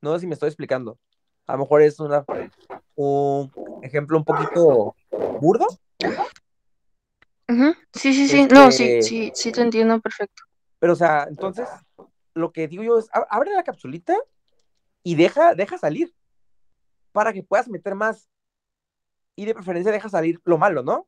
[0.00, 0.98] No sé si me estoy explicando.
[1.46, 2.24] A lo mejor es una,
[2.96, 3.52] un
[3.82, 4.96] ejemplo un poquito
[5.40, 5.66] burdo.
[7.92, 8.46] Sí, sí, sí.
[8.50, 10.42] No, sí, Este- sí, sí te entiendo perfecto.
[10.78, 11.68] Pero, o sea, entonces,
[12.34, 14.16] lo que digo yo es, abre la capsulita
[15.02, 16.12] y deja, deja salir
[17.12, 18.28] para que puedas meter más.
[19.36, 21.06] Y de preferencia deja salir lo malo, ¿no?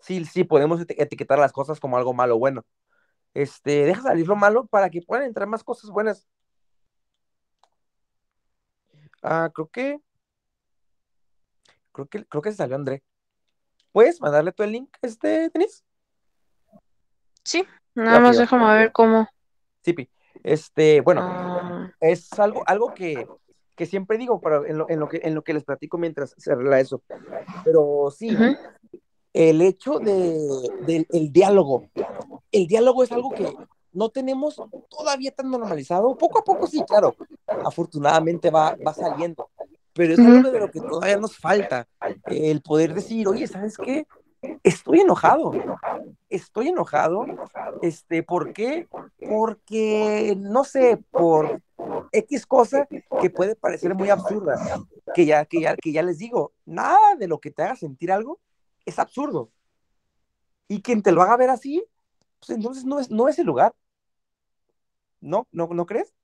[0.00, 2.64] Sí, sí, podemos eti- etiquetar las cosas como algo malo o bueno.
[3.34, 6.26] Este, deja salir lo malo para que puedan entrar más cosas buenas.
[9.22, 10.00] Ah, creo que,
[11.92, 13.02] creo que, creo que se salió André.
[13.92, 15.84] ¿Puedes mandarle tú el link, este, Denis?
[17.42, 19.28] Sí, nada más déjame ver cómo.
[19.82, 20.10] Sí, Pi.
[20.44, 23.26] Este, bueno, Ah, es algo, algo que,
[23.74, 26.34] que siempre digo, pero en lo, en lo que, en lo que les platico mientras
[26.36, 27.02] se arregla eso.
[27.64, 28.36] Pero sí,
[29.32, 31.88] el hecho de, del el diálogo.
[32.50, 33.54] El diálogo es algo que
[33.92, 36.16] no tenemos todavía tan normalizado.
[36.16, 37.14] Poco a poco sí, claro.
[37.64, 39.50] Afortunadamente va, va saliendo.
[39.92, 41.88] Pero es algo de lo que todavía nos falta.
[42.26, 44.06] El poder decir, oye, ¿sabes qué?
[44.62, 45.52] Estoy enojado.
[46.28, 47.26] Estoy enojado.
[47.82, 48.86] Este, ¿por qué?
[49.28, 51.60] Porque, no sé, por
[52.12, 52.86] X cosa
[53.20, 54.54] que puede parecer muy absurda.
[55.14, 58.12] Que ya, que ya, que ya les digo, nada de lo que te haga sentir
[58.12, 58.38] algo
[58.88, 59.52] es absurdo.
[60.68, 61.84] Y quien te lo haga ver así,
[62.40, 63.74] pues entonces no es, no es el lugar.
[65.20, 65.48] ¿No?
[65.52, 66.14] ¿No, no crees?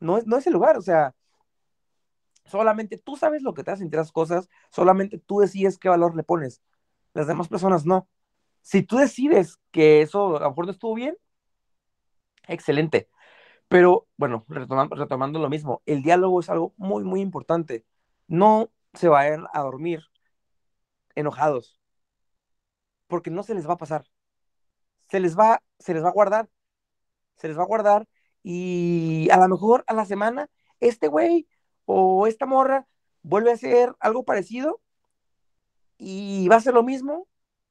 [0.00, 1.14] No es, no es el lugar, o sea,
[2.44, 6.16] solamente tú sabes lo que te hace sentir las cosas, solamente tú decides qué valor
[6.16, 6.62] le pones.
[7.14, 8.08] Las demás personas no.
[8.62, 11.16] Si tú decides que eso a lo mejor no estuvo bien,
[12.48, 13.08] excelente.
[13.68, 17.84] Pero bueno, retomando, retomando lo mismo, el diálogo es algo muy, muy importante.
[18.28, 20.02] No se vayan a dormir
[21.14, 21.80] enojados,
[23.14, 24.04] porque no se les va a pasar.
[25.08, 26.48] Se les va, se les va a guardar,
[27.36, 28.08] se les va a guardar
[28.42, 30.50] y a lo mejor a la semana
[30.80, 31.46] este güey
[31.84, 32.88] o esta morra
[33.22, 34.80] vuelve a hacer algo parecido
[35.96, 37.28] y va a ser lo mismo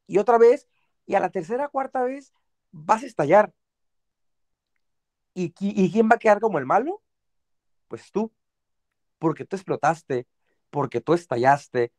[0.08, 0.70] y otra vez
[1.06, 2.32] y a la tercera, cuarta vez
[2.72, 3.54] vas a estallar.
[5.34, 7.02] ¿Y, y quién va a quedar como el malo?
[7.90, 8.32] Pues tú,
[9.20, 10.26] porque tú explotaste,
[10.70, 11.92] porque tú estallaste,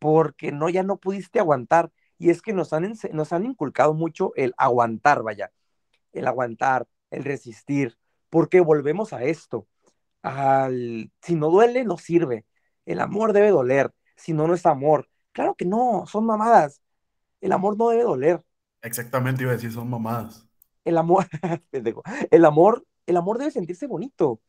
[0.00, 1.92] porque no, ya no pudiste aguantar.
[2.18, 5.52] Y es que nos han, nos han inculcado mucho el aguantar, vaya,
[6.12, 7.96] el aguantar, el resistir,
[8.28, 9.66] porque volvemos a esto.
[10.22, 12.44] Al, si no duele, no sirve.
[12.86, 15.08] El amor debe doler, si no, no es amor.
[15.32, 16.82] Claro que no, son mamadas.
[17.40, 18.44] El amor no debe doler.
[18.82, 20.46] Exactamente, iba a decir, son mamadas.
[20.84, 21.26] El amor,
[22.30, 24.40] el amor, el amor debe sentirse bonito.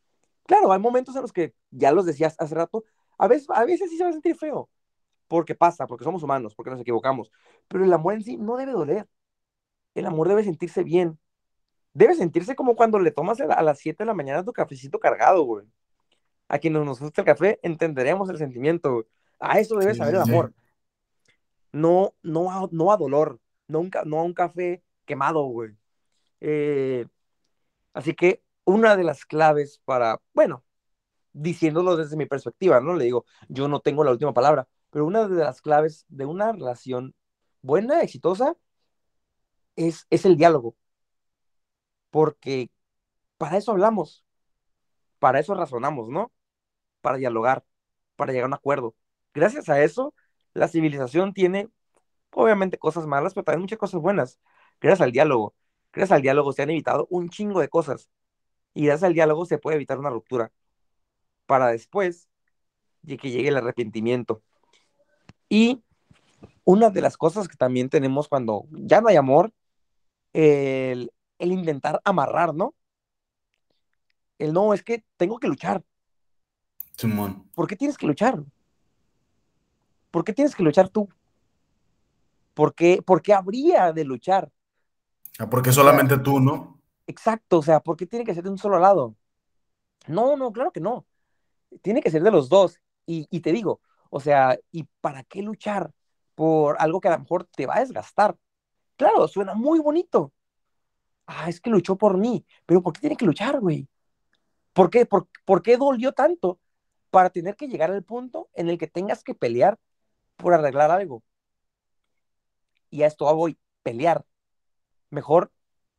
[0.45, 2.83] Claro, hay momentos en los que, ya los decías hace rato,
[3.17, 4.69] a veces, a veces sí se va a sentir feo,
[5.29, 7.31] porque pasa, porque somos humanos, porque nos equivocamos,
[7.69, 9.07] pero el amor en sí no debe doler.
[9.95, 11.19] El amor debe sentirse bien.
[11.93, 14.53] Debe sentirse como cuando le tomas a la- a las 7 de la mañana tu
[14.53, 15.65] cafecito cargado, güey.
[16.49, 19.05] A quienes nos gusta el café, entenderemos el sentimiento, güey.
[19.39, 20.31] A eso debe Sí, saber el sí.
[20.31, 20.53] amor.
[21.71, 25.75] No, no, a, no a dolor, no, un ca- no a un café quemado, güey.
[26.41, 27.05] Eh,
[27.93, 30.63] así que una de las claves para, bueno,
[31.33, 32.95] diciéndolo desde mi perspectiva, ¿no?
[32.95, 36.51] Le digo, yo no tengo la última palabra, pero una de las claves de una
[36.51, 37.15] relación
[37.61, 38.55] buena, exitosa,
[39.75, 40.75] es, es el diálogo,
[42.09, 42.71] porque
[43.37, 44.25] para eso hablamos,
[45.19, 46.31] para eso razonamos, ¿no?
[47.01, 47.65] Para dialogar,
[48.15, 48.95] para llegar a un acuerdo.
[49.33, 50.13] Gracias a eso,
[50.53, 51.69] la civilización tiene,
[52.31, 54.39] obviamente, cosas malas, pero también muchas cosas buenas.
[54.81, 55.55] Gracias al diálogo,
[55.93, 58.09] gracias al diálogo se han evitado un chingo de cosas,
[58.73, 60.51] y gracias al diálogo se puede evitar una ruptura,
[61.45, 62.29] para después
[63.01, 64.43] de que llegue el arrepentimiento.
[65.49, 65.83] Y
[66.63, 69.51] una de las cosas que también tenemos cuando ya no hay amor,
[70.33, 72.75] el, el intentar amarrar, ¿no?
[74.37, 75.83] El no, es que tengo que luchar.
[76.95, 77.49] Simón.
[77.55, 78.43] ¿Por qué tienes que luchar?
[80.11, 81.09] ¿Por qué tienes que luchar tú?
[82.53, 84.51] ¿Por qué, por qué habría de luchar?
[85.39, 86.81] Ah, Porque solamente tú, ¿no?
[87.07, 89.15] Exacto, o sea, ¿por qué tiene que ser de un solo lado?
[90.07, 91.05] No, no, claro que no.
[91.81, 92.79] Tiene que ser de los dos.
[93.05, 95.91] Y, y te digo, o sea, ¿y para qué luchar
[96.35, 98.35] por algo que a lo mejor te va a desgastar?
[98.97, 100.33] Claro, suena muy bonito.
[101.27, 103.87] Ah, es que luchó por mí, pero ¿por qué tiene que luchar, güey?
[104.73, 106.59] ¿Por qué, por, qué dolió tanto
[107.11, 109.77] para tener que llegar al punto en el que tengas que pelear
[110.37, 111.23] por arreglar algo?
[112.89, 114.25] Y a esto voy, pelear.
[115.09, 115.51] Mejor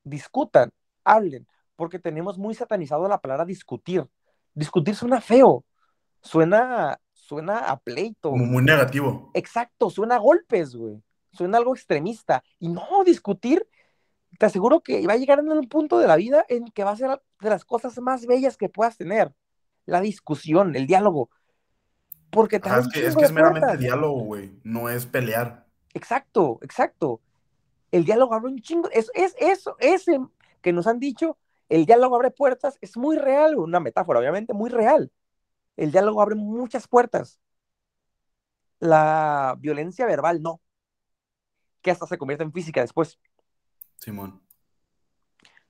[0.03, 0.73] discutan,
[1.05, 1.47] hablen,
[1.77, 4.09] porque tenemos muy satanizado la palabra discutir.
[4.55, 5.65] Discutir suena feo,
[6.23, 7.01] suena,
[7.31, 8.31] suena a pleito.
[8.31, 9.31] Como muy negativo.
[9.35, 11.01] Exacto, suena a golpes, güey.
[11.31, 12.43] Suena algo extremista.
[12.59, 13.64] Y no, discutir,
[14.37, 16.91] te aseguro que va a llegar en un punto de la vida en que va
[16.91, 19.33] a ser de las cosas más bellas que puedas tener.
[19.87, 21.31] La discusión, el diálogo.
[22.31, 24.51] Porque te Ajá, es que, es, que es meramente diálogo, güey.
[24.64, 25.68] No es pelear.
[25.95, 27.20] Exacto, exacto.
[27.93, 28.91] El diálogo abre un chingo.
[28.91, 30.18] Es, es eso, ese
[30.62, 34.68] que nos han dicho, el diálogo abre puertas, es muy real, una metáfora, obviamente, muy
[34.68, 35.12] real.
[35.77, 37.41] El diálogo abre muchas puertas.
[38.79, 40.61] La violencia verbal no.
[41.83, 43.18] Que hasta se convierte en física después.
[43.97, 44.43] Simón.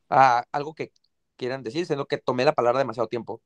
[0.08, 0.92] Ah, algo que
[1.36, 3.40] quieran decir, siendo que tomé la palabra demasiado tiempo.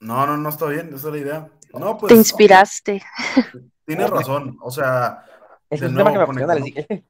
[0.00, 1.52] No, no, no está bien, esa es la idea.
[1.72, 2.12] No, pues.
[2.12, 3.02] Te inspiraste.
[3.86, 4.56] Tienes razón.
[4.60, 5.24] O sea,
[5.70, 7.04] Es de un tema que me nuevo, apasiona, les dije.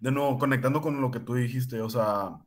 [0.00, 2.38] de nuevo, conectando con lo que tú dijiste, o sea,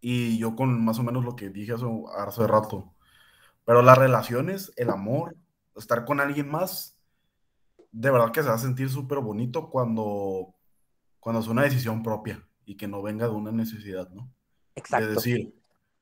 [0.00, 2.93] y yo con más o menos lo que dije hace, hace rato.
[3.64, 5.36] Pero las relaciones, el amor,
[5.76, 6.98] estar con alguien más,
[7.92, 10.54] de verdad que se va a sentir súper bonito cuando,
[11.20, 14.22] cuando es una decisión propia y que no venga de una necesidad, ¿no?
[14.22, 15.08] De Exacto.
[15.08, 15.54] decir,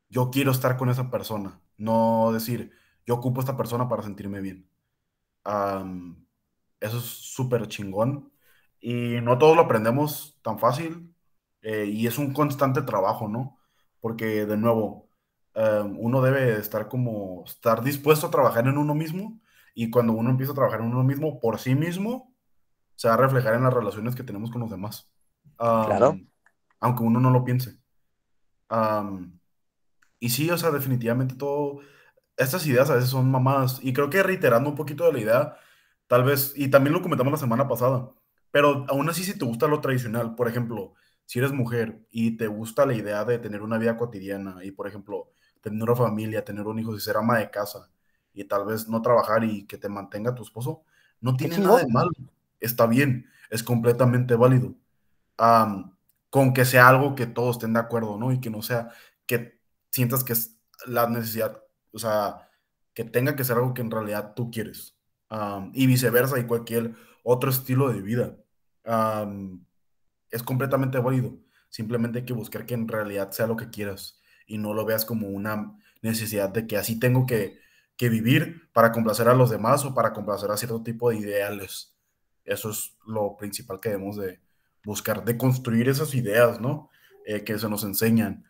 [0.09, 2.73] yo quiero estar con esa persona, no decir,
[3.07, 4.69] yo ocupo a esta persona para sentirme bien.
[6.81, 8.33] Eso es súper chingón
[8.81, 11.15] y no todos lo aprendemos tan fácil
[11.63, 13.59] eh, y es un constante trabajo, ¿no?
[14.01, 15.09] Porque de nuevo,
[15.55, 19.41] um, uno debe estar como, estar dispuesto a trabajar en uno mismo
[19.75, 22.35] y cuando uno empieza a trabajar en uno mismo por sí mismo,
[22.97, 25.11] se va a reflejar en las relaciones que tenemos con los demás.
[25.59, 26.19] Um, Claro.
[26.81, 27.79] Aunque uno no lo piense.
[28.71, 29.39] Um,
[30.19, 31.81] y sí, o sea, definitivamente todo,
[32.37, 33.79] estas ideas a veces son mamadas.
[33.83, 35.57] Y creo que reiterando un poquito de la idea,
[36.07, 38.11] tal vez, y también lo comentamos la semana pasada,
[38.51, 40.95] pero aún así si te gusta lo tradicional, por ejemplo,
[41.25, 44.87] si eres mujer y te gusta la idea de tener una vida cotidiana y, por
[44.87, 45.33] ejemplo,
[45.63, 47.89] tener una familia, tener un hijo y ser ama de casa
[48.35, 50.85] y tal vez no trabajar y que te mantenga tu esposo,
[51.21, 52.11] no tiene nada de malo.
[52.61, 54.75] Está bien, es completamente válido.
[55.39, 55.97] Am,
[56.31, 58.33] con que sea algo que todos estén de acuerdo, ¿no?
[58.33, 58.91] Y que no sea
[59.27, 59.61] que
[59.91, 62.49] sientas que es la necesidad, o sea,
[62.95, 64.97] que tenga que ser algo que en realidad tú quieres.
[65.29, 68.37] Am, y viceversa, y cualquier otro estilo de vida.
[70.31, 71.39] Es completamente válido.
[71.69, 75.05] Simplemente hay que buscar que en realidad sea lo que quieras y no lo veas
[75.05, 77.59] como una necesidad de que así tengo que,
[77.97, 81.95] que vivir para complacer a los demás o para complacer a cierto tipo de ideales.
[82.45, 84.41] Eso es lo principal que debemos de
[84.85, 86.91] buscar, de construir esas ideas, ¿no?
[87.25, 88.45] Eh, que se nos enseñan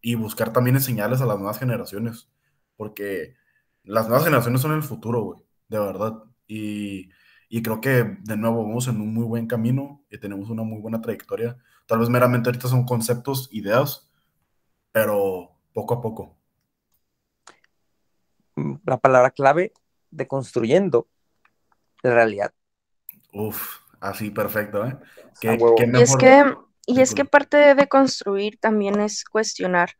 [0.00, 2.28] y buscar también enseñarles a las nuevas generaciones,
[2.76, 3.34] porque
[3.82, 6.22] las nuevas generaciones son el futuro, güey, de verdad.
[6.46, 7.10] Y,
[7.48, 10.80] y creo que de nuevo vamos en un muy buen camino y tenemos una muy
[10.80, 11.56] buena trayectoria.
[11.86, 14.08] Tal vez meramente ahorita son conceptos, ideas,
[14.94, 16.36] pero poco a poco.
[18.54, 19.72] Mm, La palabra clave
[20.12, 21.08] de construyendo
[22.04, 22.54] la realidad.
[23.32, 24.96] Uf, así perfecto, ¿eh?
[25.40, 26.54] Qué, qué Y es que,
[26.86, 29.90] y es que parte de, construir también es cuestionar.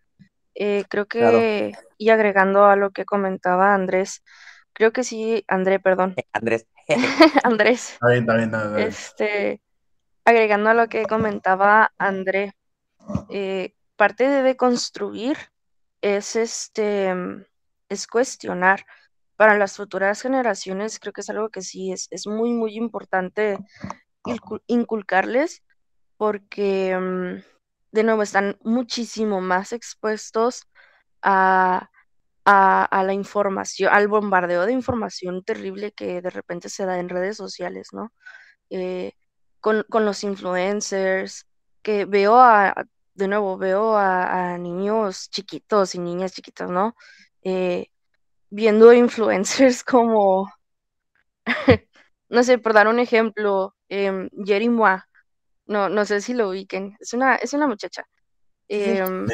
[0.55, 1.39] Eh, creo Claro.
[1.39, 4.23] que, y agregando a lo que comentaba Andrés,
[4.75, 6.69] creo que sí, André, perdón, Eh, Andrés.
[7.43, 8.89] Andrés, Está bien, está bien, está bien.
[8.89, 9.61] este,
[10.25, 12.55] agregando a lo que comentaba André,
[13.31, 15.37] eh, parte de, de construir
[16.03, 17.15] es este,
[17.89, 18.85] es cuestionar.
[19.37, 23.59] Para las futuras generaciones creo que es algo que sí es, es muy, muy importante
[24.25, 25.63] incu- inculcarles
[26.19, 27.43] porque mm,
[27.93, 30.65] de nuevo están muchísimo más expuestos
[31.23, 31.91] a,
[32.47, 37.37] a, la información, al bombardeo de información terrible que de repente se da en redes
[37.37, 38.13] sociales, ¿no?
[38.71, 39.13] Eh,
[39.61, 41.47] con, con los influencers,
[41.83, 42.75] que veo a-
[43.15, 46.95] de nuevo, veo a, a niños chiquitos y niñas chiquitas, ¿no?
[47.43, 47.87] Eh,
[48.51, 50.51] viendo influencers como,
[52.29, 55.03] no sé, por dar un ejemplo, em, Jerry Mois,
[55.67, 58.07] no, no sé si lo ubiquen, es una, es una muchacha.
[58.69, 59.27] Em,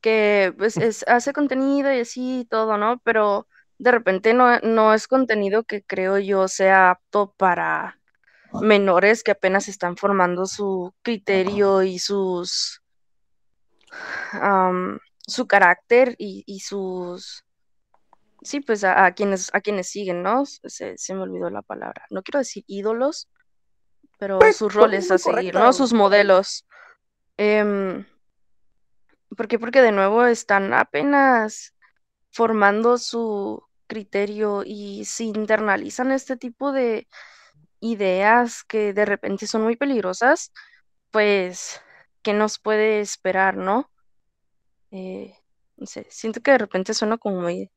[0.00, 3.00] que pues es, hace contenido y así y todo, ¿no?
[3.04, 7.98] Pero de repente no, no es contenido que creo yo sea apto para
[8.60, 12.82] menores que apenas están formando su criterio y sus
[15.26, 17.44] su carácter y, y sus
[18.42, 20.44] sí, pues a, a quienes a quienes siguen, ¿no?
[20.46, 22.06] Se, se me olvidó la palabra.
[22.10, 23.28] No quiero decir ídolos,
[24.18, 25.54] pero Pues, sus roles es a seguir.
[25.54, 25.72] ¿no?
[25.72, 26.66] Sus modelos.
[27.36, 28.06] Em,
[29.36, 29.58] ¿por qué?
[29.58, 31.74] Porque de nuevo están apenas
[32.30, 37.08] formando su criterio y si internalizan este tipo de
[37.80, 40.52] ideas que de repente son muy peligrosas,
[41.10, 41.80] pues,
[42.26, 43.88] ¿qué nos puede esperar, no?
[44.90, 45.32] Eh,
[45.76, 47.70] no sé, siento que de repente suena como muy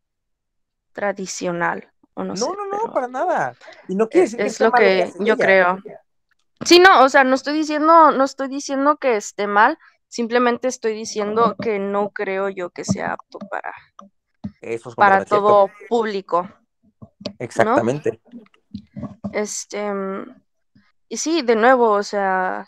[0.91, 3.55] tradicional, o no, No, sé, no, no, pero para nada.
[3.87, 5.45] Y no quiere es, decir que es lo que yo ella.
[5.45, 5.77] creo.
[6.65, 9.77] Sí, no, o sea, no estoy diciendo, no estoy diciendo que esté mal,
[10.07, 13.71] simplemente estoy diciendo que no creo yo que sea apto para,
[14.61, 15.35] Eso es para cierto.
[15.35, 16.49] todo público.
[17.37, 18.19] Exactamente.
[19.31, 19.91] Este,
[21.07, 22.65] y sí, de nuevo, o sea,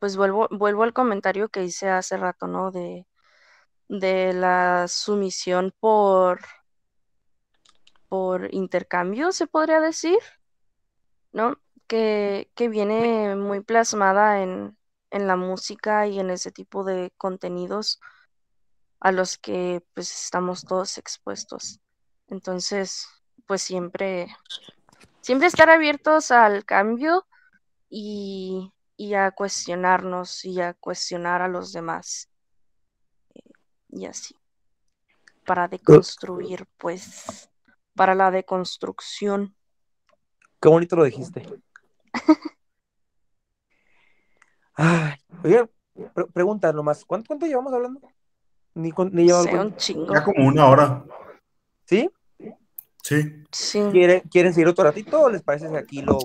[0.00, 2.72] pues vuelvo, vuelvo al comentario que hice hace rato, ¿no?
[2.72, 3.06] De,
[3.88, 6.40] de la sumisión por,
[8.08, 10.18] por intercambio, se podría decir,
[11.32, 11.56] ¿no?
[11.86, 14.76] Que, que viene muy plasmada en,
[15.10, 18.00] en la música y en ese tipo de contenidos
[19.00, 21.80] a los que pues estamos todos expuestos.
[22.28, 23.06] Entonces,
[23.46, 24.28] pues siempre,
[25.20, 27.26] siempre estar abiertos al cambio
[27.88, 32.28] y, y a cuestionarnos y a cuestionar a los demás.
[33.34, 33.40] Eh,
[33.88, 34.36] Y así.
[35.46, 37.48] Para deconstruir, pues,
[37.94, 39.56] para la deconstrucción.
[40.60, 41.42] Qué bonito lo dijiste.
[44.74, 45.66] Ay, oye,
[46.14, 48.02] pre- pregunta nomás, ¿cuánto, cuánto llevamos hablando?
[48.74, 50.12] Ni, con- ni llevamos un chingo.
[50.12, 51.04] Ya como una hora.
[51.86, 52.10] ¿Sí?
[53.02, 53.44] Sí.
[53.50, 53.88] Sí.
[53.90, 56.18] ¿Quieren, ¿Quieren seguir otro ratito o les parece que aquí lo,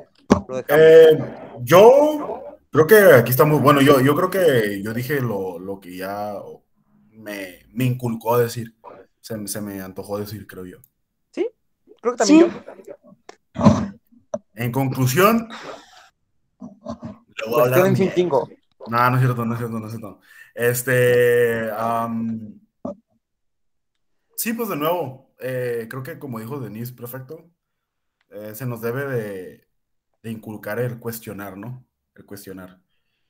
[0.49, 0.85] lo dejamos?
[0.85, 1.17] Eh,
[1.61, 3.61] yo creo que aquí estamos.
[3.61, 6.33] Bueno, yo, yo creo que yo dije lo, lo que ya
[7.11, 8.75] me, me inculcó a decir.
[9.21, 10.77] Se, me- se me antojó decir, creo yo.
[12.01, 12.57] Creo que también Sí.
[12.87, 13.91] yo.
[14.53, 15.49] En conclusión,
[16.61, 17.79] le voy a hablar.
[18.87, 20.19] No, no es cierto, no es cierto, no es cierto.
[20.53, 21.69] Este.
[24.35, 27.49] sí, pues de nuevo, eh, creo que como dijo Denise, perfecto.
[28.29, 29.67] eh, se nos debe de,
[30.23, 31.84] de inculcar el cuestionar, ¿no?
[32.15, 32.81] El cuestionar.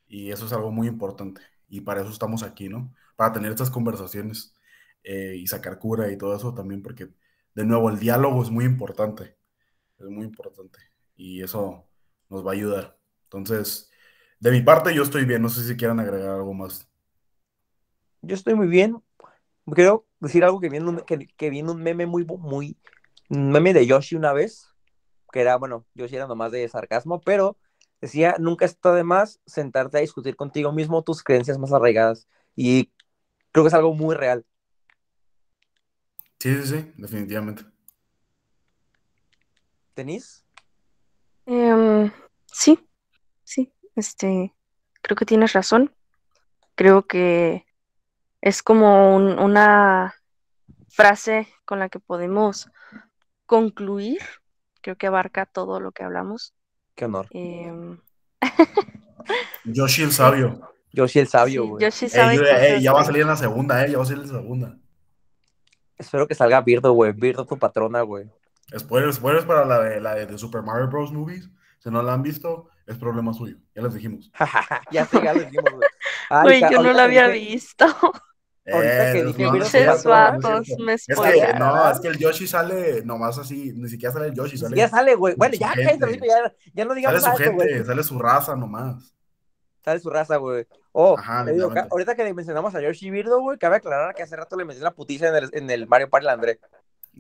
[0.08, 1.42] Y eso es algo muy importante.
[1.68, 2.94] Y para eso estamos aquí, ¿no?
[3.16, 4.56] Para tener estas conversaciones
[5.04, 7.10] eh, y sacar cura y todo eso también, porque
[7.56, 9.36] de nuevo el diálogo es muy importante.
[9.98, 10.80] Es muy importante.
[11.16, 11.88] Y eso
[12.30, 12.98] nos va a ayudar.
[13.24, 13.90] Entonces,
[14.40, 15.42] de mi parte, yo estoy bien.
[15.42, 16.88] No sé si quieran agregar algo más.
[18.22, 19.02] Yo estoy muy bien.
[19.74, 22.78] Quiero decir algo que vi en un, que, que un meme muy, muy,
[23.30, 24.68] un meme de Yoshi una vez,
[25.32, 27.58] que era, bueno, Yoshi era nomás de sarcasmo, pero
[28.06, 32.28] decía, nunca está de más sentarte a discutir contigo mismo tus creencias más arraigadas.
[32.56, 32.92] Y
[33.52, 34.46] creo que es algo muy real.
[36.40, 37.66] Sí, sí, sí, definitivamente.
[39.94, 40.46] ¿Tenís?
[41.46, 42.12] Em,
[42.46, 42.88] sí,
[43.44, 44.54] sí, este,
[45.02, 45.96] creo que tienes razón.
[46.76, 47.66] Creo que
[48.42, 50.16] es como un- una
[50.90, 52.70] frase con la que podemos
[53.46, 54.20] concluir.
[54.82, 56.54] Creo que abarca todo lo que hablamos.
[56.96, 57.28] Qué honor.
[57.32, 58.00] Em,
[59.66, 60.62] Yoshi el sabio.
[60.94, 61.84] Yoshi el sabio, sí, güey.
[61.84, 64.04] Yoshi Ey, sabe cosas ey, ya va a salir en la segunda, eh, ya va
[64.04, 64.78] a salir en la segunda.
[65.98, 67.12] Espero que salga Birdo, güey.
[67.12, 68.30] Birdo, tu patrona, güey.
[68.78, 71.12] Spoilers, spoilers para la de, la de, de Super Mario Bros.
[71.12, 71.50] Movies.
[71.80, 73.58] Si no la han visto, es problema suyo.
[73.76, 74.32] Ya les dijimos.
[74.92, 75.90] ya sé, ya lo dijimos, güey.
[76.30, 77.86] Ay, Güey, yo no la había visto.
[78.72, 80.84] Ahorita que dije no, no Birdo, es tu Pinches cierto, no es vatos, cierto.
[80.84, 84.34] me Es que, no, es que el Yoshi sale nomás así, ni siquiera sale el
[84.34, 85.36] Yoshi, Ni sale, sale, güey.
[85.36, 86.20] Bueno, su ya, gente.
[86.28, 89.16] ya, ya no sale digamos su de esto, gente, sale su raza nomás.
[89.84, 90.66] Sale su raza, güey.
[90.94, 94.36] Oh, Ajá, digo, ahorita que le mencionamos a Yoshi Birdo, güey, cabe aclarar que hace
[94.36, 96.60] rato le metí una putiza en el, en el Mario Party André.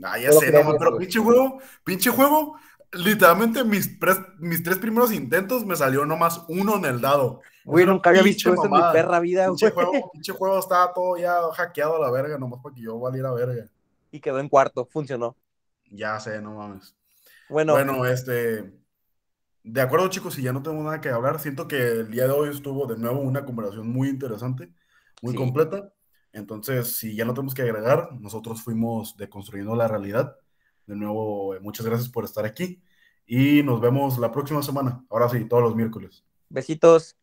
[0.03, 2.57] Ah, ya sé, no, pero pinche juego, pinche juego,
[2.91, 3.97] literalmente mis,
[4.39, 7.41] mis tres primeros intentos me salió nomás uno en el dado.
[7.65, 9.85] Güey, nunca había pinche visto eso en mi perra vida, Pinche güey.
[9.87, 13.33] juego, pinche juego estaba todo ya hackeado a la verga, nomás para que yo valiera
[13.33, 13.65] verga.
[14.11, 15.35] Y quedó en cuarto, funcionó.
[15.89, 16.95] Ya sé, no mames.
[17.49, 18.71] Bueno, Bueno, este.
[19.63, 22.31] De acuerdo, chicos, si ya no tenemos nada que hablar, siento que el día de
[22.31, 24.71] hoy estuvo de nuevo una conversación muy interesante,
[25.23, 25.37] muy Sí.
[25.37, 25.91] completa.
[26.33, 30.35] Entonces, si ya no tenemos que agregar, nosotros fuimos deconstruyendo la realidad.
[30.85, 32.83] De nuevo, eh, muchas gracias por estar aquí
[33.25, 35.03] y nos vemos la próxima semana.
[35.09, 36.23] Ahora sí, todos los miércoles.
[36.47, 37.17] besitos.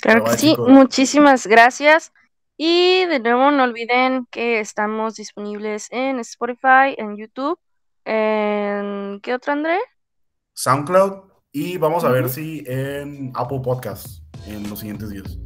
[0.00, 2.12] Claro que sí, muchísimas gracias.
[2.56, 7.58] Y de nuevo, no olviden que estamos disponibles en Spotify, en YouTube,
[8.04, 9.20] en...
[9.22, 9.78] ¿Qué otro, André?
[10.54, 15.38] SoundCloud y vamos a ver si en Apple Podcasts en los siguientes días.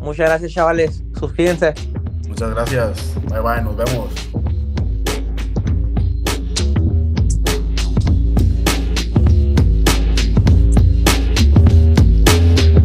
[0.00, 1.02] Muchas gracias, chavales.
[1.18, 1.74] Suscríbanse.
[2.28, 3.14] Muchas gracias.
[3.28, 4.51] Bye bye, nos vemos.